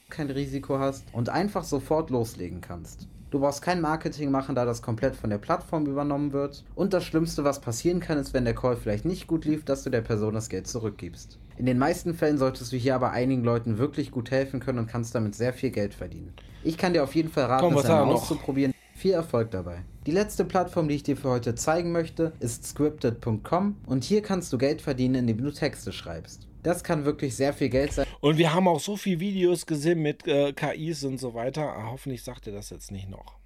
Kein 0.08 0.30
Risiko 0.30 0.78
hast 0.78 1.04
und 1.12 1.28
einfach 1.28 1.64
sofort 1.64 2.10
loslegen 2.10 2.60
kannst. 2.60 3.08
Du 3.30 3.40
brauchst 3.40 3.60
kein 3.60 3.80
Marketing 3.80 4.30
machen, 4.30 4.54
da 4.54 4.64
das 4.64 4.82
komplett 4.82 5.16
von 5.16 5.30
der 5.30 5.38
Plattform 5.38 5.86
übernommen 5.86 6.32
wird. 6.32 6.64
Und 6.76 6.92
das 6.92 7.04
Schlimmste, 7.04 7.42
was 7.42 7.60
passieren 7.60 7.98
kann, 7.98 8.18
ist, 8.18 8.32
wenn 8.32 8.44
der 8.44 8.54
Call 8.54 8.76
vielleicht 8.76 9.04
nicht 9.04 9.26
gut 9.26 9.44
lief, 9.44 9.64
dass 9.64 9.82
du 9.82 9.90
der 9.90 10.00
Person 10.00 10.34
das 10.34 10.48
Geld 10.48 10.68
zurückgibst. 10.68 11.38
In 11.58 11.66
den 11.66 11.78
meisten 11.78 12.14
Fällen 12.14 12.38
solltest 12.38 12.72
du 12.72 12.76
hier 12.76 12.94
aber 12.94 13.10
einigen 13.10 13.42
Leuten 13.42 13.78
wirklich 13.78 14.12
gut 14.12 14.30
helfen 14.30 14.60
können 14.60 14.78
und 14.78 14.86
kannst 14.86 15.14
damit 15.14 15.34
sehr 15.34 15.52
viel 15.52 15.70
Geld 15.70 15.92
verdienen. 15.92 16.32
Ich 16.62 16.78
kann 16.78 16.92
dir 16.92 17.02
auf 17.02 17.14
jeden 17.16 17.30
Fall 17.30 17.46
raten, 17.46 17.64
Komm, 17.64 17.76
es 17.76 17.86
einmal 17.86 18.14
auszuprobieren. 18.14 18.72
Viel 18.94 19.12
Erfolg 19.12 19.50
dabei. 19.50 19.82
Die 20.06 20.12
letzte 20.12 20.44
Plattform, 20.44 20.88
die 20.88 20.94
ich 20.94 21.02
dir 21.02 21.16
für 21.16 21.28
heute 21.28 21.54
zeigen 21.56 21.92
möchte, 21.92 22.32
ist 22.38 22.64
scripted.com 22.64 23.76
und 23.86 24.04
hier 24.04 24.22
kannst 24.22 24.52
du 24.52 24.58
Geld 24.58 24.80
verdienen, 24.80 25.16
indem 25.16 25.42
du 25.42 25.50
Texte 25.50 25.92
schreibst. 25.92 26.46
Das 26.66 26.82
kann 26.82 27.04
wirklich 27.04 27.36
sehr 27.36 27.52
viel 27.52 27.68
Geld 27.68 27.92
sein. 27.92 28.06
Und 28.18 28.38
wir 28.38 28.52
haben 28.52 28.66
auch 28.66 28.80
so 28.80 28.96
viele 28.96 29.20
Videos 29.20 29.66
gesehen 29.66 30.02
mit 30.02 30.26
äh, 30.26 30.52
KIs 30.52 31.04
und 31.04 31.18
so 31.18 31.32
weiter. 31.32 31.62
Ah, 31.62 31.90
hoffentlich 31.92 32.24
sagt 32.24 32.48
ihr 32.48 32.52
das 32.52 32.70
jetzt 32.70 32.90
nicht 32.90 33.08
noch 33.08 33.36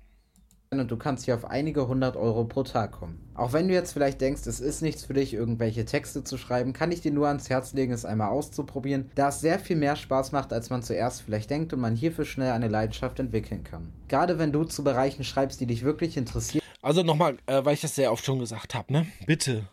und 0.73 0.89
du 0.89 0.97
kannst 0.97 1.25
hier 1.25 1.35
auf 1.35 1.45
einige 1.45 1.89
hundert 1.89 2.17
Euro 2.17 2.45
pro 2.45 2.63
Tag 2.63 2.93
kommen. 2.93 3.29
Auch 3.35 3.53
wenn 3.53 3.67
du 3.67 3.75
jetzt 3.75 3.93
vielleicht 3.93 4.21
denkst, 4.21 4.47
es 4.47 4.61
ist 4.61 4.83
nichts 4.83 5.05
für 5.05 5.15
dich, 5.15 5.35
irgendwelche 5.35 5.85
Texte 5.85 6.23
zu 6.23 6.39
schreiben, 6.39 6.73
kann 6.73 6.93
ich 6.93 7.01
dir 7.01 7.11
nur 7.11 7.27
ans 7.27 7.51
Herz 7.51 7.73
legen, 7.73 7.93
es 7.93 8.05
einmal 8.05 8.29
auszuprobieren, 8.29 9.11
da 9.17 9.31
es 9.31 9.41
sehr 9.41 9.59
viel 9.59 9.75
mehr 9.75 9.97
Spaß 9.97 10.31
macht, 10.31 10.53
als 10.53 10.71
man 10.71 10.85
zuerst 10.85 11.23
vielleicht 11.23 11.51
denkt 11.51 11.73
und 11.73 11.81
man 11.81 11.97
hierfür 11.97 12.25
schnell 12.25 12.53
eine 12.53 12.69
Leidenschaft 12.69 13.19
entwickeln 13.19 13.65
kann. 13.65 13.93
Gerade 14.07 14.39
wenn 14.39 14.53
du 14.53 14.63
zu 14.63 14.85
Bereichen 14.85 15.25
schreibst, 15.25 15.61
die 15.61 15.67
dich 15.67 15.83
wirklich 15.83 16.17
interessieren. 16.17 16.65
Also 16.83 17.03
nochmal, 17.03 17.37
äh, 17.47 17.65
weil 17.65 17.75
ich 17.75 17.81
das 17.81 17.97
sehr 17.97 18.13
oft 18.13 18.25
schon 18.25 18.39
gesagt 18.39 18.77
habe, 18.77 18.93
ne? 18.93 19.07
Bitte 19.27 19.69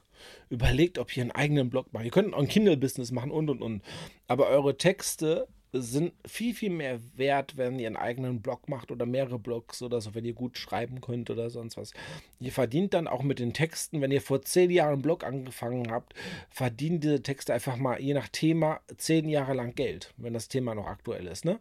überlegt, 0.49 0.97
ob 0.97 1.15
ihr 1.15 1.23
einen 1.23 1.31
eigenen 1.31 1.69
Blog 1.69 1.93
macht. 1.93 2.05
Ihr 2.05 2.11
könnt 2.11 2.33
ein 2.33 2.47
Kindle-Business 2.47 3.11
machen 3.11 3.31
und 3.31 3.49
und 3.49 3.61
und. 3.61 3.81
Aber 4.27 4.47
eure 4.47 4.77
Texte 4.77 5.47
sind 5.73 6.13
viel, 6.25 6.53
viel 6.53 6.69
mehr 6.69 6.99
wert, 7.15 7.57
wenn 7.57 7.77
ihr 7.77 7.87
einen 7.87 7.97
eigenen 7.97 8.41
Blog 8.41 8.69
macht 8.69 8.91
oder 8.91 9.05
mehrere 9.05 9.37
Blogs 9.37 9.81
oder 9.81 9.99
so, 9.99 10.15
wenn 10.15 10.25
ihr 10.25 10.33
gut 10.33 10.57
schreiben 10.57 11.01
könnt 11.01 11.29
oder 11.29 11.49
sonst 11.49 11.77
was. 11.77 11.91
Ihr 12.39 12.51
verdient 12.51 12.93
dann 12.93 13.07
auch 13.07 13.23
mit 13.23 13.39
den 13.39 13.53
Texten, 13.53 14.01
wenn 14.01 14.11
ihr 14.11 14.21
vor 14.21 14.41
zehn 14.41 14.71
Jahren 14.71 14.93
einen 14.93 15.01
Blog 15.01 15.23
angefangen 15.23 15.91
habt, 15.91 16.13
verdienen 16.49 16.99
diese 16.99 17.21
Texte 17.21 17.53
einfach 17.53 17.75
mal 17.77 18.01
je 18.01 18.13
nach 18.13 18.29
Thema 18.29 18.79
zehn 18.97 19.27
Jahre 19.27 19.53
lang 19.53 19.75
Geld, 19.75 20.13
wenn 20.17 20.33
das 20.33 20.47
Thema 20.47 20.73
noch 20.73 20.87
aktuell 20.87 21.27
ist. 21.27 21.45
Ne? 21.45 21.59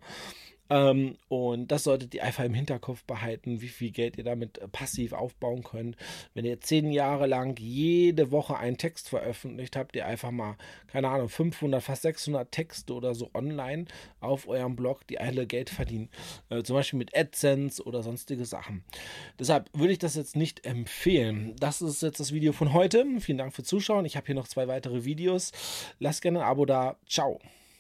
Ähm, 0.71 1.17
und 1.29 1.71
das 1.71 1.85
solltet 1.85 2.15
ihr 2.15 2.25
einfach 2.25 2.45
im 2.45 2.55
Hinterkopf 2.55 3.05
behalten, 3.05 3.61
wie 3.61 3.69
viel 3.69 3.91
Geld 3.91 4.19
ihr 4.19 4.25
damit 4.25 4.59
äh, 4.59 4.69
passiv 4.69 5.13
aufbauen 5.13 5.63
könnt. 5.63 5.97
Wenn 6.35 6.45
ihr 6.45 6.61
zehn 6.61 6.91
Jahre 6.91 7.27
lang 7.27 7.59
jede 7.59 8.31
Woche 8.31 8.57
einen 8.57 8.79
Text 8.79 9.09
veröffentlicht, 9.09 9.77
habt 9.77 9.97
ihr 9.97 10.07
einfach 10.07 10.31
mal, 10.31 10.57
keine 10.89 11.09
Ahnung, 11.09 11.29
500, 11.29 11.83
fast 11.83 12.03
600 12.03 12.51
Texte 12.51 12.93
oder 12.93 13.15
so 13.15 13.31
online 13.35 13.87
auf 14.21 14.49
eurem 14.49 14.77
Blog, 14.77 15.07
die 15.07 15.21
alle 15.21 15.47
Geld 15.47 15.71
verdienen. 15.71 16.09
Äh, 16.49 16.63
zum 16.63 16.75
Beispiel 16.75 16.99
mit 16.99 17.17
AdSense 17.17 17.83
oder 17.85 18.03
sonstige 18.03 18.45
Sachen. 18.45 18.85
Deshalb 19.39 19.71
würde 19.73 19.93
ich 19.93 19.99
das 19.99 20.17
jetzt 20.17 20.37
nicht 20.37 20.67
empfehlen. 20.67 21.55
Das 21.61 21.83
ist 21.83 22.03
jetzt 22.03 22.21
das 22.21 22.33
Video 22.33 22.53
von 22.53 22.73
heute. 22.73 23.05
Vielen 23.21 23.39
Dank 23.39 23.55
fürs 23.55 23.69
Zuschauen. 23.69 24.05
Ich 24.05 24.17
habe 24.17 24.27
hier 24.27 24.35
noch 24.35 24.49
zwei 24.49 24.69
weitere 24.69 25.05
Videos. 25.05 25.53
Lasst 25.99 26.23
gerne 26.23 26.41
ein 26.41 26.47
Abo 26.47 26.65
da. 26.65 26.97
Ciao. 27.09 27.41